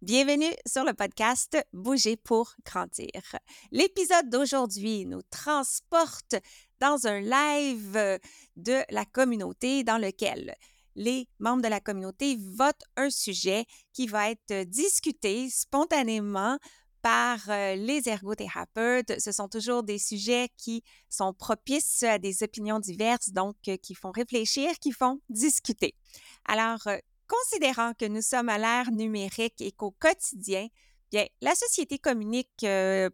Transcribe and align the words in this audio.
Bienvenue 0.00 0.54
sur 0.64 0.84
le 0.84 0.94
podcast 0.94 1.58
Bouger 1.72 2.16
pour 2.16 2.54
grandir. 2.64 3.10
L'épisode 3.72 4.30
d'aujourd'hui 4.30 5.04
nous 5.06 5.22
transporte 5.28 6.36
dans 6.78 7.08
un 7.08 7.18
live 7.18 8.20
de 8.54 8.80
la 8.90 9.04
communauté 9.04 9.82
dans 9.82 9.98
lequel 9.98 10.54
les 10.94 11.26
membres 11.40 11.62
de 11.62 11.68
la 11.68 11.80
communauté 11.80 12.38
votent 12.40 12.84
un 12.96 13.10
sujet 13.10 13.64
qui 13.92 14.06
va 14.06 14.30
être 14.30 14.62
discuté 14.68 15.50
spontanément 15.50 16.58
par 17.02 17.50
euh, 17.50 17.74
les 17.74 18.08
ergothérapeutes. 18.08 19.20
Ce 19.20 19.32
sont 19.32 19.48
toujours 19.48 19.82
des 19.82 19.98
sujets 19.98 20.48
qui 20.56 20.84
sont 21.08 21.34
propices 21.34 22.04
à 22.04 22.18
des 22.18 22.44
opinions 22.44 22.78
diverses, 22.78 23.30
donc 23.30 23.56
euh, 23.66 23.76
qui 23.76 23.96
font 23.96 24.12
réfléchir, 24.12 24.70
qui 24.80 24.92
font 24.92 25.20
discuter. 25.28 25.96
Alors, 26.44 26.86
euh, 26.86 26.98
considérant 27.28 27.92
que 27.94 28.06
nous 28.06 28.22
sommes 28.22 28.48
à 28.48 28.58
l'ère 28.58 28.90
numérique 28.90 29.60
et 29.60 29.72
qu'au 29.72 29.90
quotidien, 29.92 30.68
bien, 31.10 31.26
la 31.40 31.54
société 31.54 31.98
communique, 31.98 32.66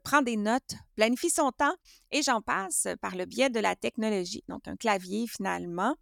prend 0.04 0.23
des 0.23 0.37
notes, 0.37 0.74
planifie 0.95 1.30
son 1.30 1.50
temps 1.52 1.74
et 2.10 2.23
j'en 2.23 2.40
passe 2.40 2.88
par 3.00 3.16
le 3.16 3.27
biais 3.27 3.50
de 3.50 3.60
la 3.60 3.77
technologie, 3.77 4.45
donc 4.48 4.66
un 4.68 4.77
clavier 4.77 5.27
finalement, 5.27 5.96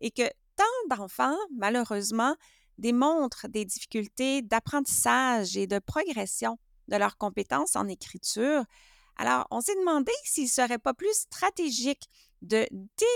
et 0.00 0.10
que 0.10 0.28
tant 0.56 0.96
d'enfants, 0.96 1.36
malheureusement, 1.54 2.34
démontrent 2.78 3.48
des 3.48 3.64
difficultés 3.64 4.42
d'apprentissage 4.42 5.56
et 5.56 5.66
de 5.66 5.78
progression 5.78 6.58
de 6.88 6.96
leurs 6.96 7.16
compétences 7.16 7.74
en 7.74 7.88
écriture. 7.88 8.64
Alors, 9.16 9.46
on 9.50 9.60
s'est 9.60 9.74
demandé 9.76 10.12
s'il 10.24 10.48
serait 10.48 10.78
pas 10.78 10.94
plus 10.94 11.12
stratégique 11.12 12.08
de 12.42 12.66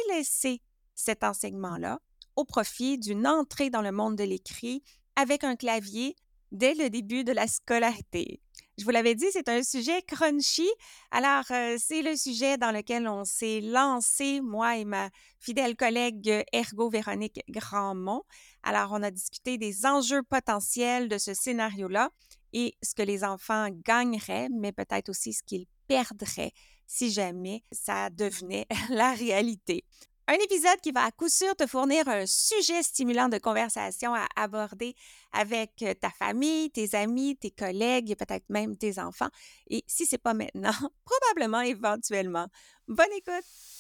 délaisser 0.08 0.62
cet 0.94 1.24
enseignement-là 1.24 2.00
au 2.36 2.44
profit 2.44 2.98
d'une 2.98 3.26
entrée 3.26 3.70
dans 3.70 3.82
le 3.82 3.92
monde 3.92 4.16
de 4.16 4.24
l'écrit 4.24 4.82
avec 5.16 5.44
un 5.44 5.56
clavier 5.56 6.16
dès 6.52 6.74
le 6.74 6.90
début 6.90 7.24
de 7.24 7.32
la 7.32 7.46
scolarité. 7.46 8.40
Je 8.80 8.84
vous 8.84 8.90
l'avais 8.90 9.14
dit, 9.14 9.26
c'est 9.30 9.50
un 9.50 9.62
sujet 9.62 10.00
crunchy. 10.00 10.66
Alors, 11.10 11.44
euh, 11.50 11.76
c'est 11.78 12.00
le 12.00 12.16
sujet 12.16 12.56
dans 12.56 12.72
lequel 12.72 13.06
on 13.06 13.24
s'est 13.24 13.60
lancé, 13.60 14.40
moi 14.40 14.78
et 14.78 14.86
ma 14.86 15.10
fidèle 15.38 15.76
collègue 15.76 16.44
Ergo 16.50 16.88
Véronique 16.88 17.42
Grandmont. 17.50 18.22
Alors, 18.62 18.90
on 18.92 19.02
a 19.02 19.10
discuté 19.10 19.58
des 19.58 19.84
enjeux 19.84 20.22
potentiels 20.22 21.10
de 21.10 21.18
ce 21.18 21.34
scénario-là 21.34 22.10
et 22.54 22.74
ce 22.82 22.94
que 22.94 23.02
les 23.02 23.22
enfants 23.22 23.68
gagneraient, 23.84 24.48
mais 24.48 24.72
peut-être 24.72 25.10
aussi 25.10 25.34
ce 25.34 25.42
qu'ils 25.42 25.66
perdraient 25.86 26.52
si 26.86 27.10
jamais 27.10 27.62
ça 27.70 28.08
devenait 28.08 28.66
la 28.88 29.12
réalité. 29.12 29.84
Un 30.32 30.34
épisode 30.34 30.80
qui 30.80 30.92
va 30.92 31.06
à 31.06 31.10
coup 31.10 31.28
sûr 31.28 31.56
te 31.56 31.66
fournir 31.66 32.06
un 32.06 32.24
sujet 32.24 32.84
stimulant 32.84 33.28
de 33.28 33.38
conversation 33.38 34.14
à 34.14 34.28
aborder 34.36 34.94
avec 35.32 35.84
ta 36.00 36.08
famille, 36.08 36.70
tes 36.70 36.94
amis, 36.94 37.36
tes 37.36 37.50
collègues 37.50 38.12
et 38.12 38.14
peut-être 38.14 38.48
même 38.48 38.76
tes 38.76 39.00
enfants. 39.00 39.30
Et 39.68 39.82
si 39.88 40.06
c'est 40.06 40.18
pas 40.18 40.32
maintenant, 40.32 40.70
probablement 41.04 41.62
éventuellement. 41.62 42.46
Bonne 42.86 43.12
écoute! 43.16 43.79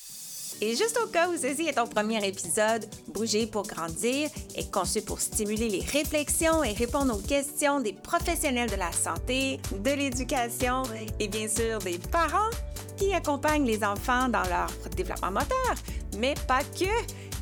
Et 0.60 0.76
juste 0.76 0.98
au 1.02 1.06
cas 1.08 1.28
où 1.28 1.36
ceci 1.36 1.68
est 1.68 1.74
ton 1.74 1.86
premier 1.86 2.26
épisode, 2.26 2.86
Bouger 3.08 3.46
pour 3.46 3.62
grandir 3.62 4.28
est 4.54 4.70
conçu 4.70 5.00
pour 5.00 5.20
stimuler 5.20 5.68
les 5.68 5.80
réflexions 5.80 6.62
et 6.62 6.72
répondre 6.72 7.16
aux 7.16 7.26
questions 7.26 7.80
des 7.80 7.92
professionnels 7.92 8.70
de 8.70 8.76
la 8.76 8.92
santé, 8.92 9.58
de 9.72 9.90
l'éducation 9.90 10.82
et 11.18 11.28
bien 11.28 11.48
sûr 11.48 11.78
des 11.78 11.98
parents 11.98 12.50
qui 12.96 13.14
accompagnent 13.14 13.64
les 13.64 13.82
enfants 13.82 14.28
dans 14.28 14.42
leur 14.42 14.68
développement 14.94 15.30
moteur, 15.30 15.74
mais 16.18 16.34
pas 16.46 16.62
que. 16.62 16.90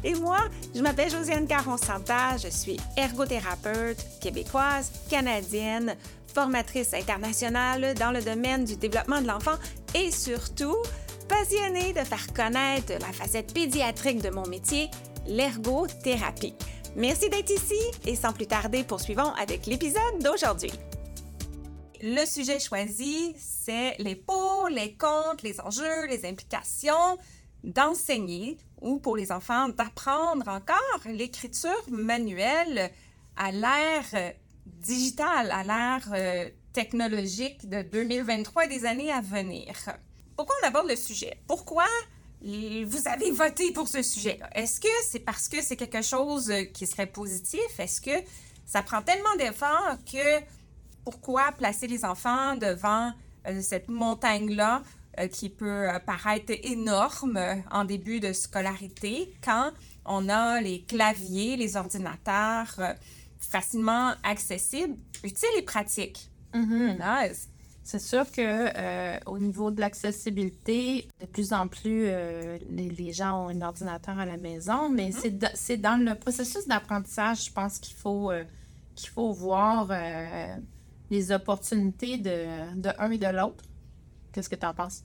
Et 0.05 0.15
moi, 0.15 0.39
je 0.75 0.81
m'appelle 0.81 1.11
Josiane 1.11 1.49
Caron-Santa, 1.49 2.37
je 2.37 2.49
suis 2.49 2.77
ergothérapeute 2.97 3.99
québécoise, 4.21 4.93
canadienne, 5.11 5.97
formatrice 6.33 6.95
internationale 6.95 7.95
dans 7.95 8.13
le 8.13 8.23
domaine 8.23 8.65
du 8.65 8.77
développement 8.77 9.21
de 9.21 9.27
l'enfant 9.27 9.57
et 9.95 10.13
surtout 10.13 10.77
passionnée 11.29 11.93
de 11.93 12.01
faire 12.01 12.33
connaître 12.33 12.93
la 12.93 13.13
facette 13.13 13.53
pédiatrique 13.53 14.23
de 14.23 14.31
mon 14.31 14.47
métier, 14.47 14.91
l'ergothérapie. 15.27 16.55
Merci 16.97 17.29
d'être 17.29 17.51
ici 17.51 17.79
et 18.07 18.17
sans 18.17 18.33
plus 18.33 18.47
tarder, 18.47 18.83
poursuivons 18.83 19.33
avec 19.35 19.67
l'épisode 19.67 20.23
d'aujourd'hui. 20.23 20.73
Le 22.03 22.25
sujet 22.25 22.59
choisi, 22.59 23.35
c'est 23.39 23.97
les 23.99 24.17
pour, 24.17 24.69
les 24.71 24.95
contre, 24.95 25.45
les 25.45 25.61
enjeux, 25.61 26.07
les 26.09 26.25
implications 26.27 27.19
d'enseigner 27.63 28.57
ou 28.81 28.99
pour 28.99 29.17
les 29.17 29.31
enfants 29.31 29.69
d'apprendre 29.69 30.49
encore 30.49 31.01
l'écriture 31.07 31.85
manuelle 31.91 32.91
à 33.37 33.53
l'ère 33.53 34.33
digitale, 34.67 35.51
à 35.51 35.65
l'ère 35.65 36.09
euh, 36.15 36.49
technologique 36.73 37.69
de 37.69 37.83
2023 37.83 38.65
et 38.65 38.69
des 38.69 38.87
années 38.87 39.13
à 39.13 39.21
venir 39.21 39.75
pourquoi 40.39 40.55
on 40.63 40.69
aborde 40.69 40.89
le 40.89 40.95
sujet? 40.95 41.37
Pourquoi 41.49 41.89
vous 42.41 43.09
avez 43.09 43.33
voté 43.33 43.73
pour 43.73 43.89
ce 43.89 44.03
sujet-là? 44.03 44.49
Est-ce 44.55 44.79
que 44.79 44.87
c'est 45.03 45.19
parce 45.19 45.49
que 45.49 45.61
c'est 45.61 45.75
quelque 45.75 46.01
chose 46.01 46.49
euh, 46.53 46.63
qui 46.63 46.87
serait 46.87 47.09
positif? 47.09 47.61
Est-ce 47.77 48.01
que 48.01 48.25
ça 48.65 48.85
prend 48.85 49.03
tellement 49.03 49.35
d'efforts 49.37 49.97
que 50.11 50.41
pourquoi 51.05 51.51
placer 51.59 51.89
les 51.89 52.05
enfants 52.05 52.55
devant 52.55 53.13
euh, 53.49 53.61
cette 53.61 53.89
montagne-là 53.89 54.85
euh, 55.19 55.27
qui 55.27 55.49
peut 55.49 55.89
paraître 56.07 56.53
énorme 56.63 57.41
en 57.73 57.85
début 57.85 58.21
de 58.21 58.33
scolarité 58.33 59.35
quand 59.43 59.73
on 60.05 60.29
a 60.29 60.61
les 60.61 60.85
claviers, 60.85 61.57
les 61.57 61.77
ordinateurs 61.77 62.79
facilement 63.41 64.15
accessibles, 64.23 64.95
utiles 65.25 65.49
et 65.57 65.63
pratiques? 65.63 66.31
Mm-hmm. 66.55 67.33
C'est 67.91 68.01
sûr 68.01 68.31
que 68.31 68.43
euh, 68.43 69.19
au 69.25 69.39
niveau 69.39 69.71
de 69.71 69.81
l'accessibilité, 69.81 71.09
de 71.23 71.25
plus 71.25 71.55
en 71.55 71.69
plus 71.69 72.05
euh, 72.05 72.59
les, 72.69 73.15
gens 73.15 73.47
ont 73.47 73.49
un 73.49 73.63
ordinateur 73.63 74.19
à 74.19 74.27
la 74.27 74.37
maison, 74.37 74.91
mais 74.91 75.09
mm-hmm. 75.09 75.53
c'est 75.55 75.79
dans 75.79 75.97
le 75.97 76.15
processus 76.15 76.69
d'apprentissage, 76.69 77.47
je 77.47 77.51
pense 77.51 77.79
qu'il 77.79 77.97
faut 77.97 78.31
euh, 78.31 78.45
qu'il 78.95 79.09
faut 79.09 79.33
voir 79.33 79.89
les 81.09 81.33
opportunités 81.33 82.19
de, 82.19 82.75
de 82.79 82.91
un 82.99 83.11
et 83.11 83.17
de 83.17 83.27
l'autre. 83.29 83.65
Qu'est-ce 84.33 84.51
que 84.51 84.57
tu 84.57 84.67
en 84.67 84.75
penses? 84.75 85.03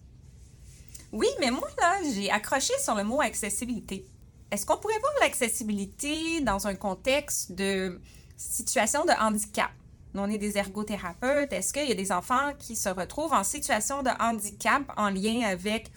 Oui, 1.14 1.28
mais 1.40 1.52
moi, 1.52 1.70
là, 1.80 2.02
j'ai 2.14 2.30
accroché 2.30 2.74
sur 2.84 2.96
le 2.96 3.06
mot 3.06 3.22
accessibilité. 3.22 4.06
Est-ce 4.52 4.66
qu'on 4.66 4.76
pourrait 4.76 5.00
voir 5.00 5.14
l'accessibilité 5.22 6.42
dans 6.42 6.68
un 6.68 6.76
contexte 6.76 7.54
de 7.54 8.02
situation 8.36 9.06
de 9.06 9.14
handicap? 9.22 9.72
On 10.16 10.30
est 10.30 10.38
des 10.38 10.58
ergothérapeutes. 10.58 11.52
Est-ce 11.54 11.74
qu'il 11.74 11.88
y 11.88 11.92
a 11.92 11.96
des 11.96 12.12
enfants 12.12 12.54
qui 12.60 12.76
se 12.76 12.90
retrouvent 12.90 13.34
en 13.34 13.44
situation 13.44 14.04
de 14.04 14.10
handicap 14.20 14.84
en 14.96 15.10
lien 15.10 15.42
avec 15.42 15.92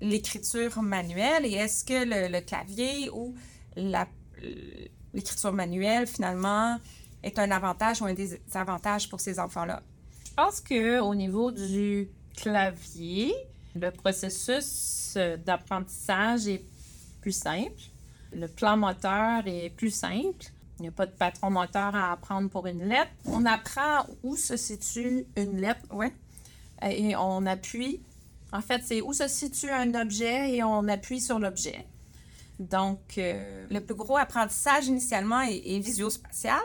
l'écriture 0.00 0.80
manuelle? 0.82 1.44
Et 1.44 1.52
est-ce 1.52 1.84
que 1.84 2.04
le, 2.04 2.40
clavier 2.40 3.10
ou 3.10 3.34
l'écriture 5.12 5.52
manuelle, 5.52 6.06
finalement, 6.06 6.78
est 7.22 7.38
un 7.38 7.50
avantage 7.50 8.00
ou 8.00 8.06
un 8.06 8.14
désavantage 8.14 9.10
pour 9.10 9.20
ces 9.20 9.38
enfants-là? 9.38 9.82
Je 10.24 10.34
pense 10.34 10.60
qu'au 10.60 11.14
niveau 11.14 11.50
du 11.50 12.08
clavier, 12.34 13.34
le 13.74 13.90
processus 13.90 15.18
d'apprentissage 15.44 16.48
est 16.48 16.64
plus 17.20 17.32
simple. 17.32 17.82
Le 18.32 18.46
plan 18.46 18.76
moteur 18.76 19.42
est 19.46 19.70
plus 19.70 19.90
simple. 19.90 20.46
Il 20.80 20.84
n'y 20.84 20.88
a 20.88 20.92
pas 20.92 21.04
de 21.04 21.12
patron 21.12 21.50
moteur 21.50 21.94
à 21.94 22.12
apprendre 22.12 22.48
pour 22.48 22.66
une 22.66 22.88
lettre. 22.88 23.10
On 23.26 23.44
apprend 23.44 24.06
où 24.22 24.34
se 24.34 24.56
situe 24.56 25.26
une 25.36 25.60
lettre, 25.60 25.82
ouais. 25.92 26.10
Et 26.82 27.14
on 27.16 27.44
appuie. 27.44 28.00
En 28.50 28.62
fait, 28.62 28.80
c'est 28.82 29.02
où 29.02 29.12
se 29.12 29.28
situe 29.28 29.68
un 29.68 29.94
objet 29.94 30.54
et 30.54 30.64
on 30.64 30.88
appuie 30.88 31.20
sur 31.20 31.38
l'objet. 31.38 31.86
Donc, 32.58 33.18
euh, 33.18 33.66
le 33.70 33.80
plus 33.80 33.94
gros 33.94 34.16
apprentissage 34.16 34.86
initialement 34.86 35.42
est, 35.42 35.58
est 35.66 35.80
visio-spatial. 35.80 36.58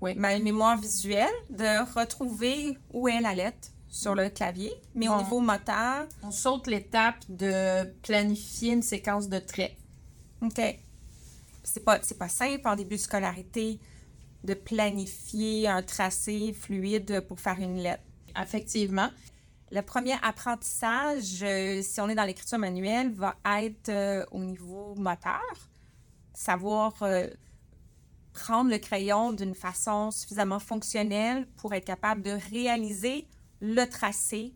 Oui. 0.00 0.14
Ma 0.14 0.38
mémoire 0.38 0.78
visuelle, 0.78 1.34
de 1.50 1.92
retrouver 1.98 2.78
où 2.92 3.08
est 3.08 3.20
la 3.20 3.34
lettre 3.34 3.70
sur 3.88 4.14
le 4.14 4.28
clavier, 4.28 4.72
mais 4.94 5.08
au 5.08 5.16
niveau 5.16 5.40
moteur. 5.40 6.06
On 6.22 6.30
saute 6.30 6.68
l'étape 6.68 7.16
de 7.28 7.84
planifier 8.02 8.74
une 8.74 8.82
séquence 8.82 9.28
de 9.28 9.40
traits. 9.40 9.74
OK 10.40 10.60
c'est 11.66 11.84
pas, 11.84 11.98
pas 11.98 12.28
simple 12.28 12.66
en 12.66 12.76
début 12.76 12.96
de 12.96 13.00
scolarité 13.00 13.80
de 14.44 14.54
planifier 14.54 15.68
un 15.68 15.82
tracé 15.82 16.52
fluide 16.52 17.20
pour 17.26 17.40
faire 17.40 17.58
une 17.58 17.78
lettre. 17.78 18.04
Effectivement. 18.40 19.08
Le 19.72 19.80
premier 19.80 20.14
apprentissage, 20.22 21.42
euh, 21.42 21.82
si 21.82 22.00
on 22.00 22.08
est 22.08 22.14
dans 22.14 22.24
l'écriture 22.24 22.58
manuelle, 22.58 23.12
va 23.12 23.34
être 23.44 23.88
euh, 23.88 24.24
au 24.30 24.38
niveau 24.38 24.94
moteur. 24.94 25.42
Savoir 26.34 27.02
euh, 27.02 27.26
prendre 28.32 28.70
le 28.70 28.78
crayon 28.78 29.32
d'une 29.32 29.56
façon 29.56 30.12
suffisamment 30.12 30.60
fonctionnelle 30.60 31.48
pour 31.56 31.74
être 31.74 31.84
capable 31.84 32.22
de 32.22 32.38
réaliser 32.52 33.26
le 33.60 33.84
tracé 33.86 34.54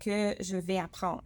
que 0.00 0.34
je 0.40 0.56
vais 0.56 0.78
apprendre. 0.78 1.22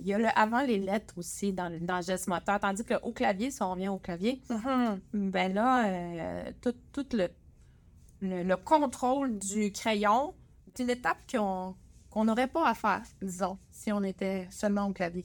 Il 0.00 0.06
y 0.06 0.14
a 0.14 0.18
le 0.18 0.28
avant 0.34 0.62
les 0.62 0.78
lettres 0.78 1.14
aussi 1.16 1.52
dans, 1.52 1.70
dans 1.80 1.96
le 1.96 2.02
geste 2.02 2.28
moteur, 2.28 2.60
tandis 2.60 2.84
que 2.84 2.94
au 3.02 3.12
clavier, 3.12 3.50
si 3.50 3.62
on 3.62 3.72
revient 3.72 3.88
au 3.88 3.98
clavier, 3.98 4.40
mm-hmm. 4.48 4.98
ben 5.30 5.52
là, 5.52 5.86
euh, 5.86 6.52
tout, 6.60 7.06
le, 7.12 7.28
le, 8.20 8.56
contrôle 8.56 9.38
du 9.38 9.72
crayon. 9.72 10.34
C'est 10.74 10.82
une 10.82 10.90
étape 10.90 11.18
qu'on 11.30 12.24
n'aurait 12.24 12.48
pas 12.48 12.68
à 12.68 12.74
faire, 12.74 13.02
disons, 13.22 13.58
si 13.70 13.92
on 13.92 14.02
était 14.02 14.48
seulement 14.50 14.86
au 14.86 14.92
clavier. 14.92 15.24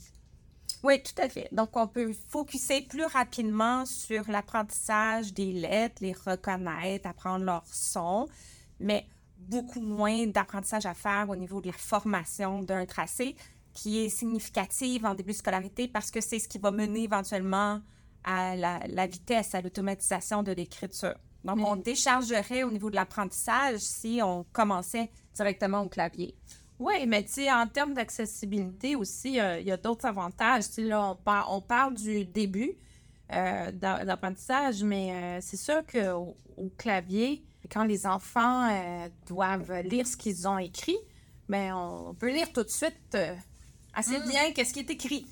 Oui, 0.84 1.02
tout 1.04 1.22
à 1.22 1.28
fait. 1.28 1.50
Donc, 1.52 1.76
on 1.76 1.88
peut 1.88 2.14
focuser 2.30 2.82
plus 2.82 3.06
rapidement 3.06 3.86
sur 3.86 4.30
l'apprentissage 4.30 5.34
des 5.34 5.52
lettres, 5.52 5.98
les 6.02 6.14
reconnaître, 6.14 7.08
apprendre 7.08 7.44
leur 7.44 7.66
son, 7.66 8.28
mais 8.80 9.06
beaucoup 9.38 9.82
moins 9.82 10.28
d'apprentissage 10.28 10.86
à 10.86 10.94
faire 10.94 11.30
au 11.30 11.36
niveau 11.36 11.62
de 11.62 11.68
la 11.68 11.74
formation 11.74 12.62
d'un 12.62 12.86
tracé 12.86 13.36
qui 13.80 14.00
est 14.00 14.10
significative 14.10 15.06
en 15.06 15.16
début 15.16 15.32
de 15.32 15.38
scolarité 15.38 15.88
parce 15.88 16.12
que 16.12 16.20
c'est 16.20 16.38
ce 16.38 16.50
qui 16.50 16.58
va 16.58 16.70
mener 16.70 17.04
éventuellement 17.04 17.80
à 18.26 18.54
la, 18.58 19.08
vitesse, 19.08 19.56
à 19.56 19.62
l'automatisation 19.62 20.44
de 20.44 20.52
l'écriture. 20.52 21.16
Donc, 21.46 21.60
on 21.66 21.78
déchargerait 21.78 22.64
au 22.64 22.72
niveau 22.72 22.90
de 22.90 22.96
l'apprentissage 22.96 23.80
si 23.80 24.20
on 24.22 24.46
commençait 24.52 25.10
directement 25.34 25.80
au 25.84 25.88
clavier. 25.88 26.36
Oui, 26.78 27.06
mais 27.08 27.24
tu 27.24 27.32
sais, 27.32 27.52
en 27.52 27.68
termes 27.68 27.94
d'accessibilité 27.94 28.98
aussi, 28.98 29.40
euh, 29.40 29.62
il 29.62 29.68
y 29.68 29.72
a 29.72 29.78
d'autres 29.78 30.06
avantages. 30.06 30.68
Tu 30.68 30.74
sais, 30.74 30.82
là, 30.82 31.18
on, 31.48 31.62
parle 31.62 31.94
du 31.94 32.26
début 32.26 32.74
euh, 33.32 33.72
d'apprentissage, 33.72 34.84
mais 34.84 35.14
euh, 35.14 35.40
c'est 35.42 35.58
sûr 35.58 35.86
qu'au 35.86 36.36
au 36.58 36.70
clavier, 36.78 37.46
quand 37.72 37.86
les 37.86 38.06
enfants 38.06 38.70
doivent 39.26 39.74
lire 39.84 40.06
ce 40.06 40.18
qu'ils 40.18 40.46
ont 40.48 40.58
écrit, 40.58 40.98
bien, 41.48 41.78
on 41.78 42.14
peut 42.14 42.32
lire 42.32 42.52
tout 42.52 42.64
de 42.64 42.70
suite 42.70 43.18
assez 43.94 44.20
mm. 44.20 44.30
bien 44.30 44.52
qu'est-ce 44.52 44.74
qui 44.74 44.80
est 44.80 44.90
écrit. 44.90 45.26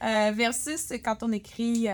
versus 0.00 0.92
quand 1.02 1.22
on 1.22 1.32
écrit 1.32 1.88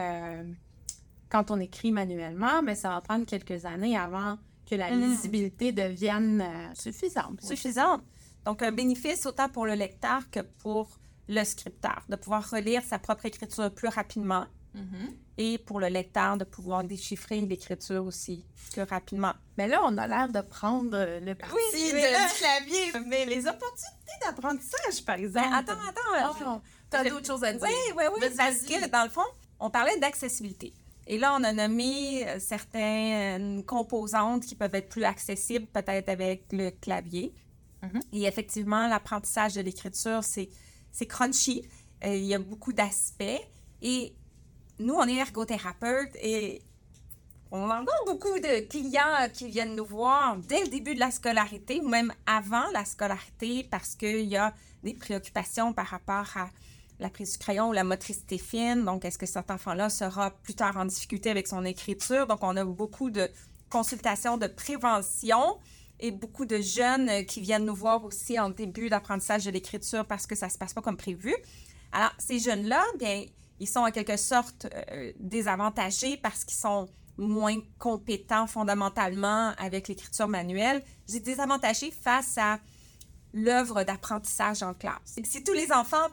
quand 1.32 1.50
on 1.50 1.59
écrit 1.59 1.93
manuellement, 1.93 2.62
mais 2.62 2.75
ça 2.75 2.91
va 2.91 3.00
prendre 3.00 3.25
quelques 3.25 3.64
années 3.64 3.97
avant 3.97 4.37
que 4.69 4.75
la 4.75 4.91
mm. 4.91 5.00
lisibilité 5.00 5.73
devienne 5.73 6.43
euh, 6.43 6.75
suffisante. 6.75 7.41
Suffisante. 7.41 8.03
Donc, 8.44 8.61
un 8.61 8.70
bénéfice 8.70 9.25
autant 9.25 9.49
pour 9.49 9.64
le 9.64 9.73
lecteur 9.73 10.29
que 10.31 10.41
pour 10.41 10.91
le 11.29 11.43
scripteur, 11.44 12.05
de 12.11 12.17
pouvoir 12.17 12.50
relire 12.50 12.82
sa 12.82 12.99
propre 12.99 13.25
écriture 13.25 13.73
plus 13.73 13.88
rapidement. 13.88 14.44
Mm-hmm. 14.75 15.15
Et 15.39 15.59
pour 15.59 15.81
le 15.81 15.89
lecteur, 15.89 16.37
de 16.37 16.45
pouvoir 16.45 16.85
déchiffrer 16.85 17.41
l'écriture 17.41 18.05
aussi 18.05 18.45
plus 18.71 18.83
rapidement. 18.83 19.33
Mais 19.59 19.69
là, 19.69 19.81
on 19.85 19.97
a 19.99 20.07
l'air 20.07 20.29
de 20.29 20.41
prendre 20.41 21.21
le 21.21 21.35
parti 21.35 21.55
oui, 21.55 21.93
de, 21.93 22.39
clavier. 22.39 23.07
Mais 23.07 23.27
les 23.27 23.47
opportunités 23.47 24.19
d'apprentissage, 24.25 25.05
par 25.05 25.17
exemple. 25.17 25.49
attends, 25.53 25.73
attends. 25.89 26.31
Oh, 26.47 26.61
tu 26.91 26.97
as 26.97 27.05
d'autres 27.05 27.27
choses 27.27 27.45
à 27.45 27.53
dire. 27.53 27.63
Oui, 27.63 27.95
oui, 27.97 28.05
oui. 28.15 28.29
Parce 28.37 28.63
que, 28.63 28.89
dans 28.89 29.05
le 29.05 29.11
fond, 29.11 29.25
on 29.61 29.71
parlait 29.71 29.99
d'accessibilité. 29.99 30.73
Et 31.07 31.19
là, 31.19 31.37
on 31.39 31.43
a 31.45 31.53
nommé 31.53 32.27
euh, 32.29 32.39
certaines 32.39 33.65
composantes 33.65 34.45
qui 34.45 34.55
peuvent 34.55 34.75
être 34.75 34.89
plus 34.89 35.05
accessibles, 35.05 35.67
peut-être 35.67 36.09
avec 36.09 36.45
le 36.53 36.71
clavier. 36.71 37.35
Mm-hmm. 37.83 38.01
Et 38.13 38.25
effectivement, 38.25 38.87
l'apprentissage 38.87 39.55
de 39.55 39.61
l'écriture, 39.61 40.23
c'est, 40.23 40.49
crunchy. 41.07 41.69
Euh, 42.05 42.15
il 42.15 42.25
y 42.25 42.35
a 42.35 42.39
beaucoup 42.39 42.73
d'aspects. 42.73 43.41
Et 43.81 44.15
nous, 44.82 44.94
on 44.94 45.06
est 45.06 45.17
ergothérapeute 45.17 46.14
et 46.17 46.62
on 47.50 47.69
a 47.70 47.84
beaucoup 48.06 48.38
de 48.38 48.67
clients 48.67 49.29
qui 49.32 49.49
viennent 49.49 49.76
nous 49.76 49.84
voir 49.84 50.37
dès 50.37 50.62
le 50.62 50.69
début 50.69 50.94
de 50.94 51.00
la 51.00 51.11
scolarité 51.11 51.81
ou 51.82 51.88
même 51.88 52.12
avant 52.26 52.69
la 52.73 52.84
scolarité 52.84 53.67
parce 53.70 53.94
qu'il 53.94 54.25
y 54.25 54.37
a 54.37 54.55
des 54.82 54.94
préoccupations 54.94 55.73
par 55.73 55.87
rapport 55.87 56.26
à 56.37 56.50
la 56.99 57.11
prise 57.11 57.32
du 57.32 57.38
crayon 57.38 57.69
ou 57.69 57.73
la 57.73 57.84
motricité 57.84 58.38
fine. 58.38 58.84
Donc, 58.84 59.05
est-ce 59.05 59.19
que 59.19 59.26
cet 59.26 59.50
enfant-là 59.50 59.90
sera 59.90 60.31
plus 60.31 60.55
tard 60.55 60.76
en 60.76 60.87
difficulté 60.87 61.31
avec 61.31 61.46
son 61.46 61.64
écriture? 61.64 62.26
Donc, 62.26 62.38
on 62.43 62.56
a 62.56 62.64
beaucoup 62.64 63.11
de 63.11 63.28
consultations 63.69 64.38
de 64.38 64.46
prévention 64.46 65.58
et 66.00 66.11
beaucoup 66.11 66.46
de 66.46 66.58
jeunes 66.61 67.08
euh, 67.08 67.23
qui 67.23 67.40
viennent 67.40 67.64
nous 67.64 67.75
voir 67.75 68.05
aussi 68.05 68.38
en 68.38 68.50
début 68.50 68.88
d'apprentissage 68.88 69.44
de 69.44 69.50
l'écriture 69.50 70.05
parce 70.05 70.26
que 70.26 70.35
ça 70.35 70.46
ne 70.46 70.52
se 70.52 70.58
passe 70.58 70.75
pas 70.75 70.82
comme 70.82 70.96
prévu. 70.96 71.35
Alors, 71.93 72.12
ces 72.19 72.38
jeunes-là, 72.38 72.82
bien, 72.99 73.25
ils 73.62 73.69
sont 73.69 73.81
en 73.81 73.93
quelque 73.93 74.17
sorte 74.17 74.67
euh, 74.91 75.12
désavantagés 75.20 76.17
parce 76.17 76.44
qu'ils 76.44 76.59
sont 76.59 76.88
moins 77.17 77.61
compétents 77.79 78.49
fondamentalement 78.49 79.53
avec 79.56 79.87
l'écriture 79.87 80.26
manuelle. 80.26 80.82
J'ai 81.09 81.20
désavantagés 81.20 81.93
face 81.93 82.37
à 82.38 82.59
l'œuvre 83.32 83.85
d'apprentissage 83.85 84.64
en 84.64 84.75
classe. 84.75 85.17
Si 85.23 85.44
tous 85.44 85.53
les 85.53 85.70
enfants 85.70 86.09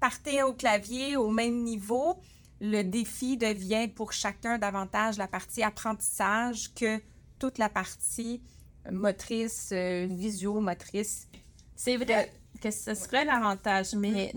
partez 0.00 0.42
au 0.42 0.54
clavier 0.54 1.16
au 1.16 1.30
même 1.30 1.62
niveau, 1.62 2.16
le 2.62 2.82
défi 2.82 3.36
devient 3.36 3.88
pour 3.94 4.14
chacun 4.14 4.56
davantage 4.56 5.18
la 5.18 5.28
partie 5.28 5.62
apprentissage 5.62 6.72
que 6.74 7.02
toute 7.38 7.58
la 7.58 7.68
partie 7.68 8.40
motrice, 8.90 9.68
euh, 9.72 10.06
visio-motrice. 10.10 11.28
C'est 11.76 11.98
vrai 11.98 12.32
que 12.62 12.70
ce 12.70 12.94
serait 12.94 13.26
l'avantage, 13.26 13.94
mais 13.94 14.32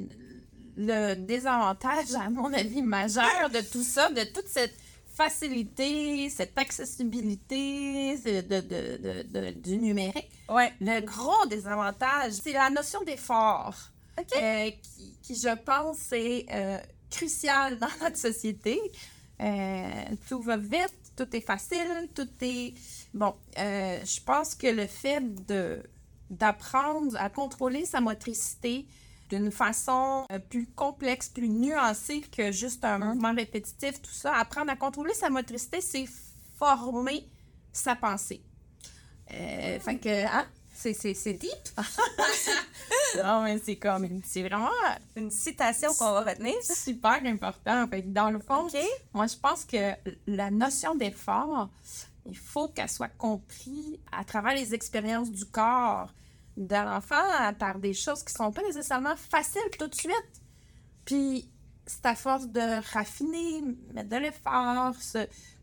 le 0.82 1.16
désavantage, 1.16 2.14
à 2.14 2.30
mon 2.30 2.52
avis, 2.54 2.82
majeur 2.82 3.50
de 3.54 3.62
tout 3.62 3.84
ça, 3.84 4.10
de 4.10 4.24
toute 4.34 4.48
cette 4.48 4.76
facilité, 5.14 6.30
cette 6.30 6.58
accessibilité 6.58 8.18
de, 8.18 9.52
du 9.52 9.78
numérique, 9.78 10.32
ouais. 10.50 10.74
le 10.80 11.02
gros 11.02 11.46
désavantage, 11.48 12.34
c'est 12.34 12.54
la 12.54 12.70
notion 12.70 13.02
d'effort. 13.04 13.76
Euh, 14.36 14.72
qui, 15.24 15.36
je 15.36 15.56
pense, 15.64 16.12
est 16.12 16.46
euh, 16.52 16.78
crucial 17.10 17.80
dans 17.80 17.88
notre 18.02 18.18
société. 18.18 18.80
Euh, 19.40 20.04
tout 20.28 20.42
va 20.42 20.58
vite, 20.58 21.14
tout 21.16 21.36
est 21.36 21.42
facile, 21.42 22.10
tout 22.14 22.30
est... 22.42 22.74
Bon, 23.14 23.34
je 23.58 24.24
pense 24.24 24.56
que 24.56 24.68
le 24.68 24.88
fait 24.88 25.22
de 25.48 25.82
d'apprendre 26.30 27.18
à 27.18 27.30
contrôler 27.30 27.84
sa 27.84 28.00
motricité 28.00 28.86
d'une 29.32 29.52
façon 29.52 30.26
plus 30.50 30.68
complexe, 30.68 31.30
plus 31.30 31.48
nuancée 31.48 32.22
que 32.22 32.52
juste 32.52 32.84
un 32.84 32.98
mouvement 32.98 33.34
répétitif, 33.34 34.02
tout 34.02 34.12
ça, 34.12 34.36
apprendre 34.36 34.72
à 34.72 34.76
contrôler 34.76 35.14
sa 35.14 35.30
motricité, 35.30 35.80
c'est 35.80 36.06
former 36.58 37.26
sa 37.72 37.96
pensée. 37.96 38.42
Euh, 39.34 39.80
fait 39.80 39.98
que, 39.98 40.26
hein, 40.26 40.46
c'est 40.74 41.34
deep. 41.34 41.50
non, 43.24 43.44
mais 43.44 43.58
c'est 43.60 43.78
comme, 43.78 44.22
c'est 44.26 44.44
vraiment 44.44 44.70
une 45.16 45.32
citation 45.32 45.94
qu'on 45.94 46.12
va 46.12 46.22
retenir. 46.22 46.56
Super 46.64 47.26
important. 47.26 47.88
dans 48.06 48.32
le 48.32 48.40
fond, 48.40 48.68
moi, 49.14 49.28
je 49.28 49.38
pense 49.38 49.64
que 49.64 49.94
la 50.28 50.52
notion 50.52 50.94
d'effort, 50.96 51.70
il 52.26 52.38
faut 52.38 52.68
qu'elle 52.68 52.90
soit 52.90 53.16
comprise 53.18 53.98
à 54.12 54.26
travers 54.26 54.56
les 54.56 54.74
expériences 54.74 55.32
du 55.32 55.46
corps 55.46 56.10
de 56.58 56.76
l'enfant 56.76 57.54
par 57.58 57.80
des 57.80 57.94
choses 57.94 58.24
qui 58.24 58.34
sont 58.34 58.52
pas 58.52 58.62
nécessairement 58.64 59.16
faciles 59.16 59.62
tout 59.80 59.88
de 59.88 59.96
suite. 59.96 60.42
Puis, 61.06 61.50
c'est 61.86 62.06
à 62.06 62.16
force 62.16 62.48
de 62.48 62.94
raffiner, 62.94 63.62
mettre 63.94 64.10
de 64.10 64.18
l'effort, 64.18 64.94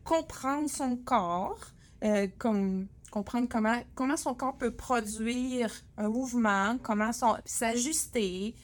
comprendre 0.03 0.69
son 0.69 0.97
corps, 0.97 1.59
euh, 2.03 2.27
comme 2.37 2.87
comprendre 3.11 3.47
comment, 3.49 3.81
comment 3.95 4.17
son 4.17 4.35
corps 4.35 4.57
peut 4.57 4.73
produire 4.75 5.71
un 5.97 6.09
mouvement, 6.09 6.77
comment 6.81 7.11
s'ajuster. 7.45 8.55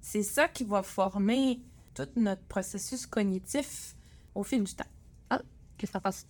C'est 0.00 0.22
ça 0.22 0.48
qui 0.48 0.64
va 0.64 0.82
former 0.82 1.60
tout 1.94 2.08
notre 2.16 2.42
processus 2.42 3.06
cognitif 3.06 3.96
au 4.34 4.42
fil 4.42 4.64
du 4.64 4.74
temps. 4.74 4.84
Ah, 5.30 5.40
qu'est-ce 5.78 5.92
que 5.92 5.92
ça 5.92 6.00
passe? 6.00 6.26